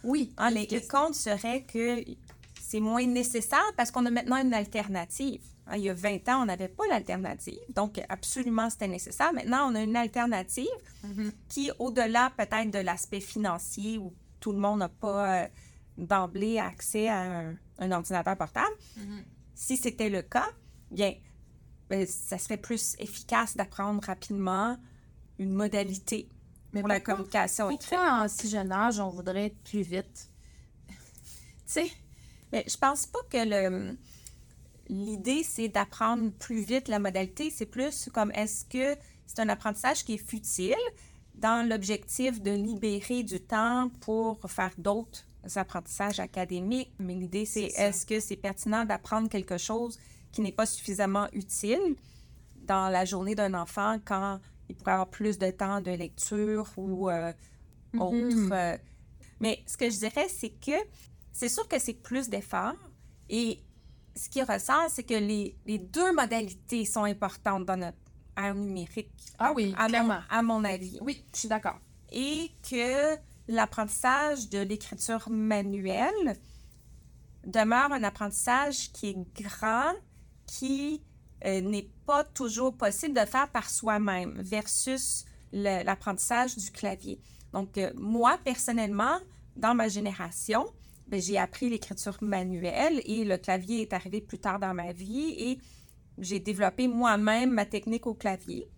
Oui. 0.04 0.32
Ah, 0.36 0.50
les, 0.50 0.66
les 0.66 0.86
comptes 0.86 1.16
seraient 1.16 1.64
que 1.64 2.04
c'est 2.68 2.80
moins 2.80 3.06
nécessaire 3.06 3.72
parce 3.76 3.92
qu'on 3.92 4.04
a 4.06 4.10
maintenant 4.10 4.38
une 4.42 4.52
alternative. 4.52 5.40
Hein, 5.68 5.76
il 5.76 5.84
y 5.84 5.88
a 5.90 5.94
20 5.94 6.28
ans, 6.30 6.42
on 6.42 6.46
n'avait 6.46 6.66
pas 6.68 6.82
l'alternative. 6.88 7.60
Donc, 7.68 8.00
absolument, 8.08 8.68
c'était 8.70 8.88
nécessaire. 8.88 9.32
Maintenant, 9.32 9.70
on 9.70 9.74
a 9.76 9.82
une 9.82 9.94
alternative 9.94 10.66
Mhm. 11.04 11.32
qui, 11.48 11.70
au-delà 11.78 12.32
peut-être 12.36 12.72
de 12.72 12.80
l'aspect 12.80 13.20
financier 13.20 13.98
où 13.98 14.12
tout 14.40 14.50
le 14.50 14.58
monde 14.58 14.80
n'a 14.80 14.88
pas 14.88 15.42
euh, 15.44 15.48
d'emblée 15.96 16.58
accès 16.58 17.08
à 17.08 17.20
un, 17.20 17.56
un 17.78 17.92
ordinateur 17.92 18.36
portable, 18.36 18.74
Mhm. 18.96 19.22
si 19.54 19.76
c'était 19.76 20.10
le 20.10 20.22
cas, 20.22 20.48
bien, 20.90 21.14
ben, 21.88 22.04
ça 22.04 22.36
serait 22.36 22.56
plus 22.56 22.96
efficace 22.98 23.56
d'apprendre 23.56 24.02
rapidement 24.04 24.76
une 25.38 25.52
modalité 25.52 26.28
Mais 26.72 26.80
pour 26.80 26.88
la 26.88 26.98
communication. 26.98 27.68
Pourquoi 27.68 28.22
en 28.24 28.28
si 28.28 28.48
jeune 28.48 28.72
âge, 28.72 28.98
on 28.98 29.10
voudrait 29.10 29.46
être 29.46 29.62
plus 29.62 29.82
vite? 29.82 30.30
tu 30.88 30.94
sais, 31.66 31.90
Mais 32.52 32.64
je 32.68 32.76
pense 32.76 33.06
pas 33.06 33.18
que 33.30 33.38
le 33.44 33.96
l'idée 34.88 35.42
c'est 35.42 35.68
d'apprendre 35.68 36.30
plus 36.38 36.60
vite 36.62 36.86
la 36.88 36.98
modalité, 37.00 37.50
c'est 37.50 37.66
plus 37.66 38.08
comme 38.12 38.30
est-ce 38.32 38.64
que 38.64 38.96
c'est 39.26 39.40
un 39.40 39.48
apprentissage 39.48 40.04
qui 40.04 40.14
est 40.14 40.18
futile 40.32 40.76
dans 41.34 41.68
l'objectif 41.68 42.40
de 42.40 42.52
libérer 42.52 43.24
du 43.24 43.40
temps 43.40 43.90
pour 44.00 44.38
faire 44.48 44.70
d'autres 44.78 45.24
apprentissages 45.56 46.20
académiques? 46.20 46.92
Mais 47.00 47.14
l'idée 47.14 47.46
c'est 47.46 47.64
est-ce 47.76 48.06
que 48.06 48.20
c'est 48.20 48.36
pertinent 48.36 48.84
d'apprendre 48.84 49.28
quelque 49.28 49.58
chose 49.58 49.98
qui 50.30 50.40
n'est 50.40 50.52
pas 50.52 50.66
suffisamment 50.66 51.26
utile 51.32 51.96
dans 52.62 52.88
la 52.88 53.04
journée 53.04 53.34
d'un 53.34 53.54
enfant 53.54 53.98
quand 54.04 54.38
il 54.68 54.76
pourrait 54.76 54.92
avoir 54.92 55.08
plus 55.08 55.38
de 55.38 55.50
temps 55.50 55.80
de 55.80 55.90
lecture 55.90 56.68
ou 56.76 57.10
euh, 57.10 57.32
Mhm. 57.92 58.00
autre. 58.02 58.52
euh? 58.52 58.76
Mais 59.40 59.62
ce 59.66 59.76
que 59.76 59.88
je 59.90 59.98
dirais, 59.98 60.28
c'est 60.28 60.50
que 60.50 60.72
c'est 61.36 61.50
sûr 61.50 61.68
que 61.68 61.78
c'est 61.78 61.92
plus 61.92 62.30
d'efforts 62.30 62.74
et 63.28 63.60
ce 64.16 64.30
qui 64.30 64.42
ressort, 64.42 64.86
c'est 64.88 65.02
que 65.02 65.12
les, 65.14 65.54
les 65.66 65.78
deux 65.78 66.10
modalités 66.14 66.86
sont 66.86 67.04
importantes 67.04 67.66
dans 67.66 67.76
notre 67.76 67.98
ère 68.38 68.54
numérique, 68.54 69.10
Ah 69.38 69.52
oui, 69.54 69.74
à 69.76 69.82
mon, 69.82 69.88
clairement. 69.88 70.20
à 70.30 70.42
mon 70.42 70.64
avis. 70.64 70.98
Oui, 71.02 71.22
je 71.34 71.40
suis 71.40 71.48
d'accord. 71.48 71.78
Et 72.10 72.50
que 72.68 73.16
l'apprentissage 73.48 74.48
de 74.48 74.60
l'écriture 74.60 75.28
manuelle 75.28 76.38
demeure 77.44 77.92
un 77.92 78.02
apprentissage 78.02 78.90
qui 78.92 79.08
est 79.10 79.42
grand, 79.42 79.92
qui 80.46 81.02
euh, 81.44 81.60
n'est 81.60 81.90
pas 82.06 82.24
toujours 82.24 82.74
possible 82.74 83.12
de 83.14 83.26
faire 83.26 83.50
par 83.50 83.68
soi-même 83.68 84.40
versus 84.40 85.26
l'apprentissage 85.52 86.56
du 86.56 86.70
clavier. 86.70 87.20
Donc, 87.52 87.76
euh, 87.76 87.92
moi, 87.94 88.38
personnellement, 88.42 89.18
dans 89.54 89.74
ma 89.74 89.88
génération, 89.88 90.66
j'ai 91.12 91.38
appris 91.38 91.70
l'écriture 91.70 92.16
manuelle 92.20 93.00
et 93.04 93.24
le 93.24 93.36
clavier 93.36 93.82
est 93.82 93.92
arrivé 93.92 94.20
plus 94.20 94.38
tard 94.38 94.58
dans 94.58 94.74
ma 94.74 94.92
vie 94.92 95.34
et 95.38 95.58
j'ai 96.18 96.40
développé 96.40 96.88
moi-même 96.88 97.52
ma 97.52 97.66
technique 97.66 98.06
au 98.06 98.14
clavier. 98.14 98.68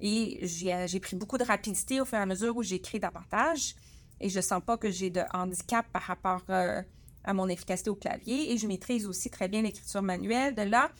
Et 0.00 0.40
j'ai 0.42 1.00
pris 1.00 1.16
beaucoup 1.16 1.38
de 1.38 1.44
rapidité 1.44 2.00
au 2.00 2.04
fur 2.04 2.18
et 2.18 2.22
à 2.22 2.26
mesure 2.26 2.56
où 2.56 2.62
j'écris 2.62 3.00
davantage. 3.00 3.74
Et 4.20 4.28
je 4.28 4.40
sens 4.40 4.62
pas 4.64 4.76
que 4.76 4.90
j'ai 4.90 5.10
de 5.10 5.22
handicap 5.32 5.86
par 5.92 6.02
rapport 6.02 6.42
euh, 6.50 6.82
à 7.24 7.34
mon 7.34 7.48
efficacité 7.48 7.90
au 7.90 7.96
clavier. 7.96 8.52
Et 8.52 8.58
je 8.58 8.66
maîtrise 8.66 9.06
aussi 9.06 9.30
très 9.30 9.48
bien 9.48 9.62
l'écriture 9.62 10.02
manuelle. 10.02 10.54
De 10.54 10.62
là, 10.62 10.90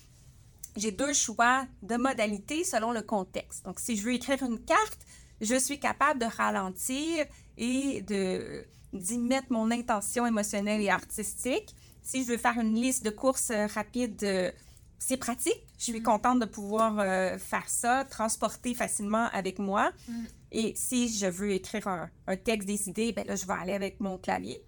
j'ai 0.76 0.92
deux 0.92 1.12
choix 1.12 1.66
de 1.82 1.96
modalités 1.96 2.64
selon 2.64 2.92
le 2.92 3.02
contexte. 3.02 3.64
Donc, 3.64 3.80
si 3.80 3.96
je 3.96 4.02
veux 4.02 4.14
écrire 4.14 4.42
une 4.42 4.60
carte, 4.64 5.00
je 5.40 5.54
suis 5.54 5.78
capable 5.78 6.20
de 6.20 6.26
ralentir 6.26 7.26
et 7.56 8.02
de 8.02 8.64
d'y 8.92 9.18
mettre 9.18 9.48
mon 9.50 9.70
intention 9.70 10.26
émotionnelle 10.26 10.80
et 10.80 10.90
artistique. 10.90 11.74
Si 12.02 12.24
je 12.24 12.28
veux 12.28 12.36
faire 12.38 12.58
une 12.58 12.74
liste 12.74 13.04
de 13.04 13.10
courses 13.10 13.50
euh, 13.50 13.66
rapides, 13.66 14.22
euh, 14.24 14.50
c'est 14.98 15.18
pratique. 15.18 15.62
Je 15.78 15.84
suis 15.84 16.00
mm. 16.00 16.02
contente 16.02 16.40
de 16.40 16.46
pouvoir 16.46 16.98
euh, 16.98 17.36
faire 17.38 17.68
ça, 17.68 18.04
transporter 18.04 18.74
facilement 18.74 19.28
avec 19.32 19.58
moi. 19.58 19.92
Mm. 20.08 20.24
Et 20.52 20.72
si 20.74 21.08
je 21.10 21.26
veux 21.26 21.50
écrire 21.50 21.86
un, 21.86 22.36
texte 22.36 22.66
décidé, 22.66 23.12
ben 23.12 23.26
là, 23.26 23.36
je 23.36 23.46
vais 23.46 23.52
aller 23.52 23.74
avec 23.74 24.00
mon 24.00 24.16
clavier. 24.16 24.62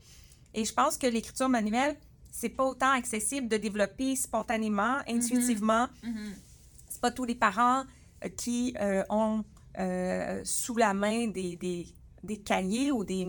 Et 0.52 0.64
je 0.64 0.74
pense 0.74 0.98
que 0.98 1.06
l'écriture 1.06 1.48
manuelle, 1.48 1.96
c'est 2.30 2.50
pas 2.50 2.64
autant 2.64 2.90
accessible 2.90 3.48
de 3.48 3.56
développer 3.56 4.14
spontanément, 4.16 4.98
mm-hmm. 4.98 5.16
intuitivement. 5.16 5.88
Mm-hmm. 6.04 6.32
C'est 6.90 7.00
pas 7.00 7.10
tous 7.10 7.24
les 7.24 7.34
parents 7.34 7.84
qui 8.36 8.74
ont 9.08 9.44
sous 10.44 10.76
la 10.76 10.92
main 10.92 11.28
des, 11.28 11.56
des, 11.56 11.86
des 12.22 12.36
cahiers 12.36 12.92
ou 12.92 13.04
des 13.04 13.26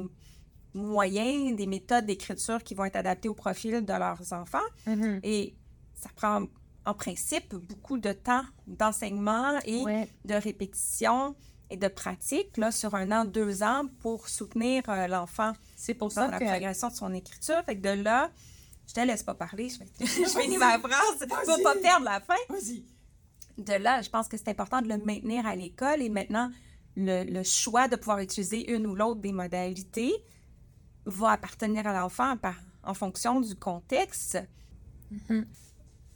moyens, 0.74 1.56
des 1.56 1.68
méthodes 1.68 2.06
d'écriture 2.06 2.64
qui 2.64 2.76
vont 2.76 2.86
être 2.86 2.96
adaptées 2.96 3.30
au 3.30 3.34
profil 3.34 3.86
de 3.86 3.94
leurs 3.94 4.34
enfants. 4.34 4.60
Mm-hmm. 4.88 5.20
Et 5.24 5.56
ça 5.96 6.10
prend 6.16 6.44
en 6.86 6.94
principe 6.94 7.56
beaucoup 7.56 7.98
de 7.98 8.12
temps 8.12 8.44
d'enseignement 8.68 9.60
et 9.66 9.84
de 10.26 10.34
répétition 10.34 11.36
et 11.70 11.78
de 11.78 11.88
pratique 11.88 12.58
là, 12.58 12.72
sur 12.72 12.96
un 12.96 13.12
an, 13.12 13.26
deux 13.26 13.64
ans 13.64 13.84
pour 14.02 14.28
soutenir 14.28 14.84
euh, 14.90 15.08
l'enfant. 15.08 15.54
C'est 15.78 15.94
pour 15.94 16.12
ça 16.12 16.28
la 16.28 16.38
progression 16.38 16.90
de 16.90 16.94
son 16.94 17.14
écriture. 17.14 17.64
Fait 17.66 17.78
que 17.78 17.82
de 17.82 18.02
là, 18.02 18.30
je 18.88 18.94
te 18.94 19.00
laisse 19.00 19.24
pas 19.24 19.36
parler, 19.36 19.70
je, 19.70 19.78
je 20.06 20.40
finis 20.40 20.58
ma 20.58 20.78
phrase 20.80 21.26
pour 21.46 21.64
pas 21.64 21.76
perdre 21.76 22.06
la 22.06 22.20
fin. 22.20 22.36
De 23.58 23.74
là, 23.74 24.02
je 24.02 24.10
pense 24.10 24.28
que 24.28 24.36
c'est 24.36 24.50
important 24.50 24.82
de 24.82 24.90
le 24.90 24.98
maintenir 24.98 25.46
à 25.46 25.56
l'école 25.56 26.02
et 26.02 26.10
maintenant, 26.10 26.52
le, 26.98 27.24
le, 27.24 27.44
choix 27.44 27.88
de 27.88 27.96
pouvoir 27.96 28.20
utiliser 28.20 28.70
une 28.74 28.86
ou 28.86 28.96
l'autre 28.96 29.22
des 29.22 29.32
modalités 29.32 30.14
va 31.06 31.32
appartenir 31.32 31.88
à 31.88 31.94
l'enfant 31.94 32.36
en 32.84 32.94
fonction 32.94 33.42
du 33.42 33.56
contexte. 33.56 34.38
Mm-hmm. 35.12 35.46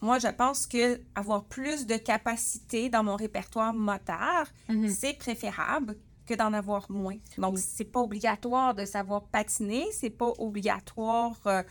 Moi, 0.01 0.19
je 0.19 0.27
pense 0.27 0.67
que 0.67 1.01
avoir 1.15 1.45
plus 1.45 1.85
de 1.85 1.95
capacité 1.97 2.89
dans 2.89 3.03
mon 3.03 3.15
répertoire 3.15 3.73
moteur, 3.73 4.47
mm-hmm. 4.69 4.89
c'est 4.89 5.13
préférable 5.13 5.95
que 6.25 6.33
d'en 6.33 6.53
avoir 6.53 6.89
moins. 6.91 7.17
Donc, 7.37 7.59
c'est 7.59 7.85
pas 7.85 8.01
obligatoire 8.01 8.73
de 8.73 8.85
savoir 8.85 9.23
patiner, 9.25 9.85
c'est 9.91 10.09
pas 10.09 10.31
obligatoire 10.37 11.35
euh, 11.45 11.63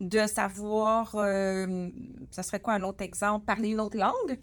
de 0.00 0.26
savoir, 0.26 1.14
euh, 1.14 1.88
ça 2.30 2.42
serait 2.42 2.60
quoi 2.60 2.74
un 2.74 2.82
autre 2.82 3.02
exemple, 3.02 3.44
parler 3.44 3.70
une 3.70 3.80
autre 3.80 3.96
langue? 3.96 4.38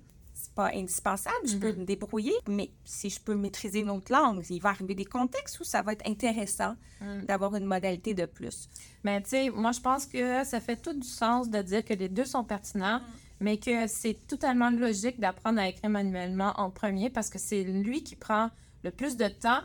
Pas 0.56 0.72
indispensable, 0.74 1.48
je 1.48 1.58
peux 1.58 1.72
mhm. 1.72 1.80
me 1.80 1.86
débrouiller, 1.86 2.34
mais 2.48 2.72
si 2.84 3.10
je 3.10 3.20
peux 3.20 3.36
maîtriser 3.36 3.80
une 3.80 3.90
autre 3.90 4.12
langue, 4.12 4.46
il 4.50 4.62
va 4.62 4.70
arriver 4.70 4.96
des 4.96 5.06
contextes 5.06 5.60
où 5.60 5.64
ça 5.64 5.82
va 5.82 5.94
être 5.94 6.08
intéressant 6.08 6.76
mhm. 7.02 7.26
d'avoir 7.26 7.56
une 7.56 7.66
modalité 7.66 8.14
de 8.14 8.26
plus. 8.26 8.70
Mais 9.04 9.22
tu 9.22 9.30
sais, 9.30 9.50
moi, 9.50 9.72
je 9.72 9.80
pense 9.80 10.06
que 10.06 10.44
ça 10.44 10.60
fait 10.60 10.78
tout 10.78 10.94
du 10.94 11.08
sens 11.08 11.50
de 11.50 11.62
dire 11.62 11.84
que 11.84 11.94
les 11.94 12.10
deux 12.10 12.26
sont 12.26 12.44
pertinents, 12.44 13.00
mhm. 13.00 13.06
mais 13.40 13.58
que 13.58 13.88
c'est 13.88 14.18
totalement 14.28 14.70
logique 14.70 15.20
d'apprendre 15.20 15.60
à 15.60 15.68
écrire 15.68 15.90
manuellement 15.90 16.54
en 16.58 16.70
premier 16.70 17.10
parce 17.10 17.30
que 17.30 17.40
c'est 17.40 17.64
lui 17.64 18.04
qui 18.04 18.16
prend 18.16 18.50
le 18.84 18.92
plus 18.92 19.18
de 19.18 19.28
temps, 19.28 19.62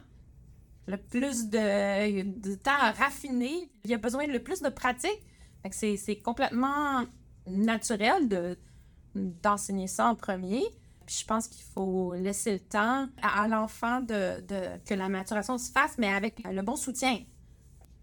le 0.87 0.97
plus 0.97 1.49
de, 1.49 2.23
de 2.41 2.55
temps 2.55 2.71
à 2.81 2.93
raffiner, 2.93 3.71
il 3.85 3.93
a 3.93 3.99
besoin 3.99 4.27
de 4.27 4.33
le 4.33 4.43
plus 4.43 4.63
de 4.63 4.69
pratique. 4.69 5.21
C'est 5.71 6.23
complètement 6.25 7.05
naturel 7.47 8.29
de 8.29 8.57
d'enseigner 9.15 9.87
ça 9.87 10.07
en 10.07 10.15
premier. 10.15 10.63
Puis 11.07 11.17
je 11.21 11.25
pense 11.25 11.49
qu'il 11.49 11.65
faut 11.65 12.13
laisser 12.15 12.53
le 12.53 12.61
temps 12.61 13.09
à, 13.23 13.49
l'enfant 13.49 14.01
de, 14.01 14.45
que 14.85 14.95
la 14.95 15.09
maturation 15.09 15.57
se 15.57 15.71
fasse, 15.71 15.97
mais 15.97 16.13
avec 16.13 16.43
le 16.45 16.61
bon 16.61 16.77
soutien. 16.77 17.21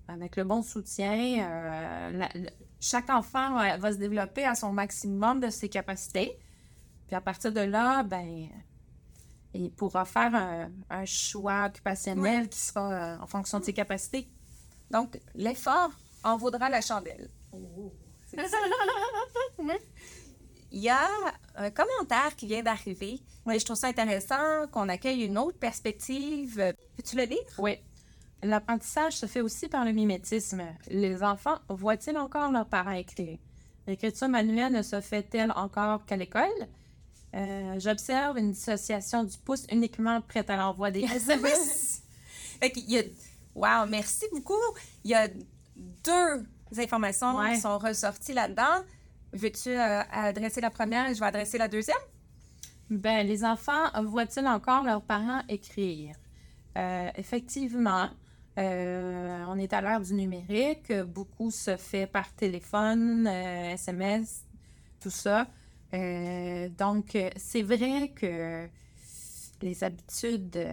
Avec 0.08 0.36
le 0.36 0.44
bon 0.44 0.64
soutien, 0.64 1.40
euh, 1.40 2.28
chaque 2.80 3.10
enfant 3.10 3.56
va, 3.78 3.92
se 3.92 3.98
développer 3.98 4.44
à 4.44 4.56
son 4.56 4.72
maximum 4.72 5.40
de 5.40 5.50
ses 5.50 5.70
capacités. 5.70 6.38
Puis 7.08 7.16
à 7.16 7.22
partir 7.22 7.52
de 7.52 7.62
là, 7.62 8.04
ben, 8.04 8.48
il 9.54 9.72
pourra 9.72 10.06
faire 10.06 10.34
un, 10.90 11.06
choix 11.06 11.66
occupationnel 11.66 12.50
qui 12.50 12.60
sera 12.60 12.92
euh, 12.92 13.18
en 13.20 13.28
fonction 13.28 13.60
de 13.60 13.66
ses 13.66 13.74
capacités. 13.74 14.28
Donc, 14.92 15.20
l'effort 15.34 15.92
en 16.24 16.38
vaudra 16.38 16.70
la 16.70 16.82
chandelle. 16.82 17.30
Oh. 17.54 17.94
Il 20.72 20.82
y 20.82 20.90
a 20.90 21.08
un 21.56 21.70
commentaire 21.70 22.36
qui 22.36 22.48
vient 22.48 22.64
d'arriver. 22.64 23.20
je 23.48 23.64
trouve 23.64 23.78
ça 23.78 23.88
intéressant 23.88 24.68
qu'on 24.72 24.90
accueille 24.90 25.24
une 25.24 25.38
autre 25.38 25.58
perspective. 25.58 26.74
Peux-tu 26.96 27.16
le 27.16 27.24
lire? 27.24 27.40
Oui. 27.58 27.78
L'apprentissage 28.44 29.14
se 29.14 29.26
fait 29.26 29.42
aussi 29.42 29.68
par 29.68 29.86
le 29.86 29.92
mimétisme. 29.92 30.64
Les 30.90 31.24
enfants 31.24 31.58
voient-ils 31.70 32.18
encore 32.18 32.52
leurs 32.52 32.68
parents 32.68 32.92
écrire? 32.92 33.38
L'écriture 33.88 34.28
manuelle 34.28 34.74
ne 34.74 34.82
se 34.82 35.00
fait-elle 35.02 35.52
encore 35.52 36.06
qu'à 36.06 36.18
l'école? 36.18 36.68
Euh, 37.36 37.80
j'observe 37.80 38.38
une 38.38 38.52
dissociation 38.52 39.24
du 39.24 39.38
pouce 39.38 39.66
uniquement 39.72 40.22
prête 40.22 40.50
à 40.50 40.56
l'envoi 40.56 40.92
des 40.92 41.04
SMS. 41.04 42.02
Wow, 43.56 43.86
merci 43.88 44.26
beaucoup. 44.34 44.54
Il 45.04 45.12
y 45.12 45.14
a 45.14 45.28
deux 45.78 46.46
informations 46.78 47.38
qui 47.52 47.60
sont 47.60 47.78
ressorties 47.78 48.34
là-dedans. 48.34 48.84
Veux-tu 49.36 49.70
euh, 49.70 50.02
adresser 50.12 50.62
la 50.62 50.70
première 50.70 51.10
et 51.10 51.14
je 51.14 51.20
vais 51.20 51.26
adresser 51.26 51.58
la 51.58 51.68
deuxième? 51.68 51.98
Ben, 52.90 53.28
les 53.28 53.44
enfants 53.44 53.92
voient-ils 54.06 54.48
encore 54.48 54.84
leurs 54.84 55.02
parents 55.02 55.42
écrire? 55.50 56.16
Euh, 56.78 57.10
effectivement, 57.18 58.10
euh, 58.58 59.44
on 59.50 59.58
est 59.58 59.74
à 59.74 59.82
l'ère 59.82 60.00
du 60.00 60.14
numérique. 60.14 60.94
Beaucoup 60.94 61.52
se 61.52 61.76
fait 61.76 62.08
par 62.08 62.32
téléphone, 62.34 63.28
SMS, 63.28 64.46
tout 65.02 65.10
ça. 65.10 65.48
donc, 65.92 67.18
c'est 67.36 67.62
vrai 67.62 68.14
que 68.16 68.70
les 69.62 69.84
habitudes 69.84 70.66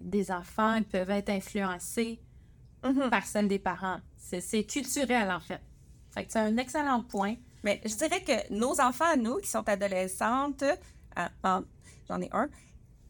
des 0.00 0.32
enfants 0.32 0.80
peuvent 0.90 1.10
être 1.10 1.30
influencées 1.30 2.18
mm-hmm. 2.82 3.08
par 3.08 3.24
celles 3.24 3.48
des 3.48 3.60
parents. 3.60 4.00
C'est 4.16 4.64
culturel, 4.64 5.30
en 5.30 5.40
fait 5.40 5.60
c'est 6.28 6.38
un 6.38 6.56
excellent 6.56 7.02
point. 7.02 7.36
Mais 7.64 7.80
je 7.84 7.94
dirais 7.94 8.22
que 8.22 8.52
nos 8.52 8.80
enfants, 8.80 9.16
nous, 9.16 9.36
qui 9.38 9.48
sont 9.48 9.68
adolescentes, 9.68 10.62
euh, 10.62 11.60
j'en 12.08 12.20
ai 12.20 12.28
un, 12.32 12.48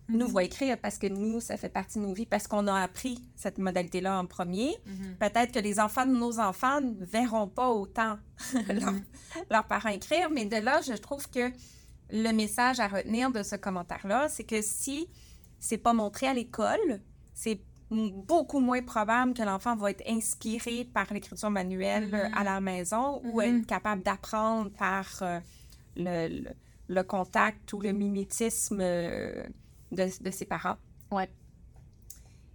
nous 0.09 0.29
voient 0.29 0.45
écrire 0.45 0.79
parce 0.79 0.99
que 0.99 1.07
nous, 1.07 1.41
ça 1.41 1.57
fait 1.57 1.69
partie 1.69 1.99
de 1.99 2.05
nos 2.05 2.13
vies, 2.13 2.27
parce 2.27 2.47
qu'on 2.47 2.67
a 2.69 2.81
appris 2.81 3.21
cette 3.35 3.59
modalité-là 3.59 4.19
en 4.19 4.27
premier. 4.27 4.77
Mhm. 4.87 5.17
Peut-être 5.19 5.53
que 5.53 5.59
les 5.59 5.81
enfants 5.81 6.07
de 6.07 6.13
nos 6.13 6.39
enfants 6.39 6.81
ne 6.81 7.05
verront 7.05 7.49
pas 7.49 7.71
autant 7.71 8.19
mhm. 8.55 9.05
leurs 9.51 9.67
parents 9.67 9.89
écrire, 9.89 10.31
mais 10.31 10.45
de 10.45 10.57
là, 10.57 10.81
je 10.83 10.95
trouve 10.95 11.29
que 11.29 11.51
le 12.11 12.33
message 12.33 12.79
à 12.79 12.87
retenir 12.87 13.33
de 13.33 13.43
ce 13.43 13.57
commentaire-là, 13.57 14.29
c'est 14.29 14.45
que 14.45 14.63
si 14.63 15.09
c'est 15.59 15.79
pas 15.79 15.93
montré 15.93 16.29
à 16.29 16.35
l'école, 16.35 17.01
c'est 17.35 17.61
beaucoup 17.91 18.61
moins 18.61 18.83
probable 18.83 19.35
que 19.35 19.43
l'enfant 19.43 19.77
va 19.77 19.91
être 19.91 20.03
inspiré 20.09 20.85
par 20.85 21.13
l'écriture 21.13 21.51
manuelle 21.51 22.13
euh, 22.13 22.27
à 22.27 22.29
mm-hmm. 22.29 22.45
la 22.45 22.61
maison 22.61 23.21
ou 23.25 23.41
mm-hmm. 23.41 23.61
être 23.61 23.67
capable 23.67 24.03
d'apprendre 24.03 24.71
par 24.73 25.07
euh, 25.23 25.39
le, 25.97 26.49
le, 26.89 27.03
contact 27.05 27.73
ou 27.73 27.81
le 27.81 27.93
mimétisme 27.93 28.81
euh, 28.81 29.45
de, 29.93 30.09
de, 30.21 30.31
ses 30.31 30.47
parents. 30.47 30.77
Ouais. 31.13 31.31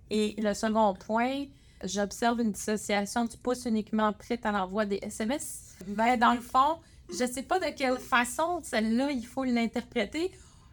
Et 0.10 0.36
le 0.38 0.54
second 0.54 0.94
point, 0.96 1.46
j'observe 1.84 2.42
une 2.42 2.52
dissociation 2.52 3.26
du 3.26 3.38
pouce 3.38 3.66
uniquement 3.66 4.12
prête 4.12 4.46
à 4.46 4.52
l'envoi 4.52 4.86
des 4.86 5.00
SMS. 5.02 5.78
Ben, 5.88 6.18
dans 6.20 6.34
le 6.34 6.42
fond, 6.42 6.80
je 7.10 7.24
ne 7.24 7.30
sais 7.30 7.44
pas 7.44 7.60
de 7.60 7.74
quelle 7.76 7.98
façon 7.98 8.60
celle-là, 8.64 9.12
il 9.12 9.26
faut 9.26 9.46
l'interpréter. 9.46 10.32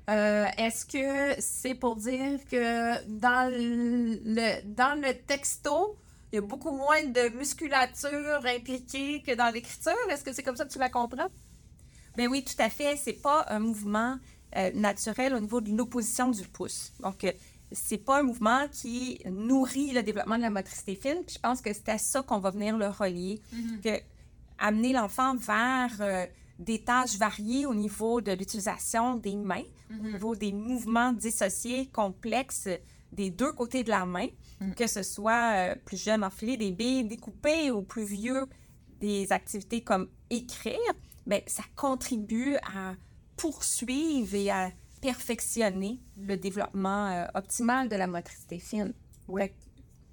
Euh, 0.08 0.46
est-ce 0.56 0.86
que 0.86 1.40
c'est 1.40 1.74
pour 1.74 1.96
dire 1.96 2.40
que 2.50 3.06
dans 3.06 3.52
le, 3.52 4.62
dans 4.64 4.98
le 5.00 5.14
texto, 5.14 5.96
il 6.32 6.36
y 6.36 6.38
a 6.38 6.42
beaucoup 6.42 6.70
moins 6.70 7.04
de 7.04 7.28
musculature 7.36 8.40
impliquée 8.44 9.22
que 9.22 9.34
dans 9.34 9.52
l'écriture? 9.52 9.92
Est-ce 10.10 10.24
que 10.24 10.32
c'est 10.32 10.42
comme 10.42 10.56
ça 10.56 10.64
que 10.64 10.72
tu 10.72 10.78
la 10.78 10.88
comprends? 10.88 11.28
Bien 12.16 12.28
oui, 12.28 12.42
tout 12.42 12.60
à 12.62 12.70
fait. 12.70 12.96
C'est 12.96 13.20
pas 13.20 13.44
un 13.48 13.58
mouvement 13.58 14.18
euh, 14.56 14.70
naturel 14.74 15.34
au 15.34 15.40
niveau 15.40 15.60
de 15.60 15.76
l'opposition 15.76 16.30
du 16.30 16.42
pouce. 16.48 16.92
Donc, 17.00 17.24
euh, 17.24 17.32
c'est 17.70 17.98
pas 17.98 18.20
un 18.20 18.22
mouvement 18.22 18.66
qui 18.72 19.20
nourrit 19.26 19.92
le 19.92 20.02
développement 20.02 20.36
de 20.36 20.42
la 20.42 20.50
motricité 20.50 20.94
fine. 20.94 21.22
Puis 21.26 21.34
je 21.36 21.40
pense 21.40 21.60
que 21.60 21.70
c'est 21.72 21.90
à 21.90 21.98
ça 21.98 22.22
qu'on 22.22 22.38
va 22.38 22.50
venir 22.50 22.78
le 22.78 22.88
relier, 22.88 23.42
que 23.84 24.00
amener 24.58 24.92
l'enfant 24.92 25.36
vers 25.36 25.90
euh, 26.00 26.26
des 26.58 26.82
tâches 26.82 27.16
variées 27.16 27.66
au 27.66 27.74
niveau 27.74 28.20
de 28.20 28.32
l'utilisation 28.32 29.16
des 29.16 29.36
mains, 29.36 29.62
au 29.90 30.06
niveau 30.06 30.34
des 30.34 30.52
mouvements 30.52 31.12
dissociés 31.12 31.86
complexes 31.86 32.68
des 33.12 33.30
deux 33.30 33.52
côtés 33.52 33.84
de 33.84 33.90
la 33.90 34.04
main, 34.04 34.26
que 34.76 34.86
ce 34.86 35.02
soit 35.02 35.52
euh, 35.54 35.74
plus 35.84 35.96
jeune 35.96 36.24
enfiler 36.24 36.56
des 36.56 36.72
billes, 36.72 37.04
découper 37.04 37.70
ou 37.70 37.82
plus 37.82 38.04
vieux 38.04 38.46
des 39.00 39.32
activités 39.32 39.80
comme 39.80 40.08
écrire, 40.30 40.76
bien, 41.26 41.40
ça 41.46 41.62
contribue 41.76 42.56
à 42.56 42.94
poursuivre 43.36 44.34
et 44.34 44.50
à 44.50 44.70
perfectionner 45.00 46.00
le 46.20 46.36
développement 46.36 47.06
euh, 47.06 47.26
optimal 47.34 47.88
de 47.88 47.96
la 47.96 48.06
motricité 48.06 48.58
fine. 48.58 48.92
Ouais. 49.28 49.54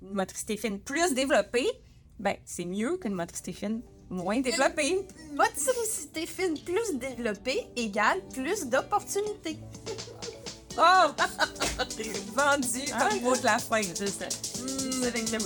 Une 0.01 0.13
motricité 0.13 0.55
fine 0.57 0.79
plus 0.79 1.13
développée, 1.15 1.67
ben, 2.19 2.35
c'est 2.45 2.65
mieux 2.65 2.97
qu'une 2.97 3.13
motricité 3.13 3.51
fine 3.51 3.81
moins 4.09 4.39
développée. 4.41 4.89
Une 4.89 5.35
motricité 5.35 6.25
fine 6.25 6.57
plus 6.59 6.95
développée 6.97 7.67
égale 7.75 8.21
plus 8.33 8.65
d'opportunités. 8.65 9.57
Oh! 10.77 10.81
Vendu 12.35 12.83
comme 12.99 13.21
mot 13.21 13.35
de 13.35 13.45
la 13.45 13.57
fin. 13.59 13.81
Ça. 13.81 14.25
C'est 14.29 15.07
avec 15.07 15.31
le. 15.31 15.37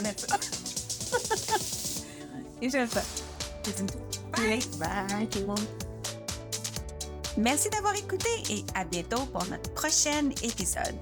Et 2.61 2.69
j'aime 2.69 2.89
ça. 2.89 3.03
Bye. 4.35 4.59
Bye 4.79 5.27
tout 5.29 5.39
le 5.39 5.45
monde. 5.45 5.59
Merci 7.37 7.69
d'avoir 7.69 7.95
écouté 7.95 8.27
et 8.49 8.65
à 8.75 8.83
bientôt 8.83 9.21
pour 9.31 9.45
notre 9.45 9.71
prochain 9.73 10.29
épisode. 10.41 10.95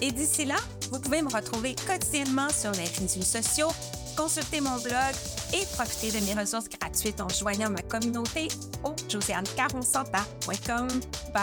Et 0.00 0.12
d'ici 0.12 0.44
là, 0.44 0.56
vous 0.90 1.00
pouvez 1.00 1.20
me 1.20 1.30
retrouver 1.30 1.74
quotidiennement 1.86 2.48
sur 2.50 2.70
les 2.72 2.84
réseaux 2.84 3.22
sociaux, 3.22 3.72
consulter 4.16 4.60
mon 4.60 4.78
blog 4.78 5.14
et 5.52 5.66
profiter 5.74 6.10
de 6.18 6.24
mes 6.24 6.34
ressources 6.38 6.68
gratuites 6.68 7.20
en 7.20 7.28
joignant 7.28 7.70
ma 7.70 7.82
communauté 7.82 8.48
au 8.84 8.94
josianecaronsanta.com 9.08 10.88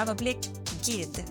oblique 0.10 0.50
guide. 0.84 1.24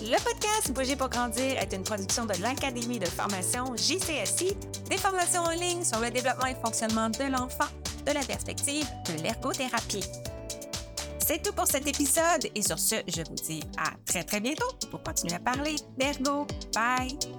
Le 0.00 0.16
podcast 0.22 0.70
Bouger 0.72 0.96
pour 0.96 1.08
grandir 1.08 1.58
est 1.58 1.72
une 1.72 1.82
production 1.82 2.24
de 2.24 2.34
l'Académie 2.40 3.00
de 3.00 3.06
formation 3.06 3.74
JCSI, 3.76 4.56
des 4.88 4.96
formations 4.96 5.42
en 5.42 5.50
ligne 5.50 5.82
sur 5.82 5.98
le 5.98 6.10
développement 6.10 6.46
et 6.46 6.54
fonctionnement 6.54 7.10
de 7.10 7.24
l'enfant 7.24 7.66
de 8.06 8.12
la 8.12 8.20
perspective 8.20 8.86
de 9.06 9.22
l'ergothérapie. 9.22 10.04
C'est 11.18 11.42
tout 11.42 11.52
pour 11.52 11.66
cet 11.66 11.86
épisode 11.86 12.48
et 12.54 12.62
sur 12.62 12.78
ce, 12.78 12.94
je 13.06 13.22
vous 13.22 13.34
dis 13.34 13.62
à 13.76 13.90
très 14.06 14.22
très 14.22 14.40
bientôt 14.40 14.68
pour 14.90 15.02
continuer 15.02 15.34
à 15.34 15.40
parler 15.40 15.76
d'ergo. 15.98 16.46
Bye! 16.72 17.37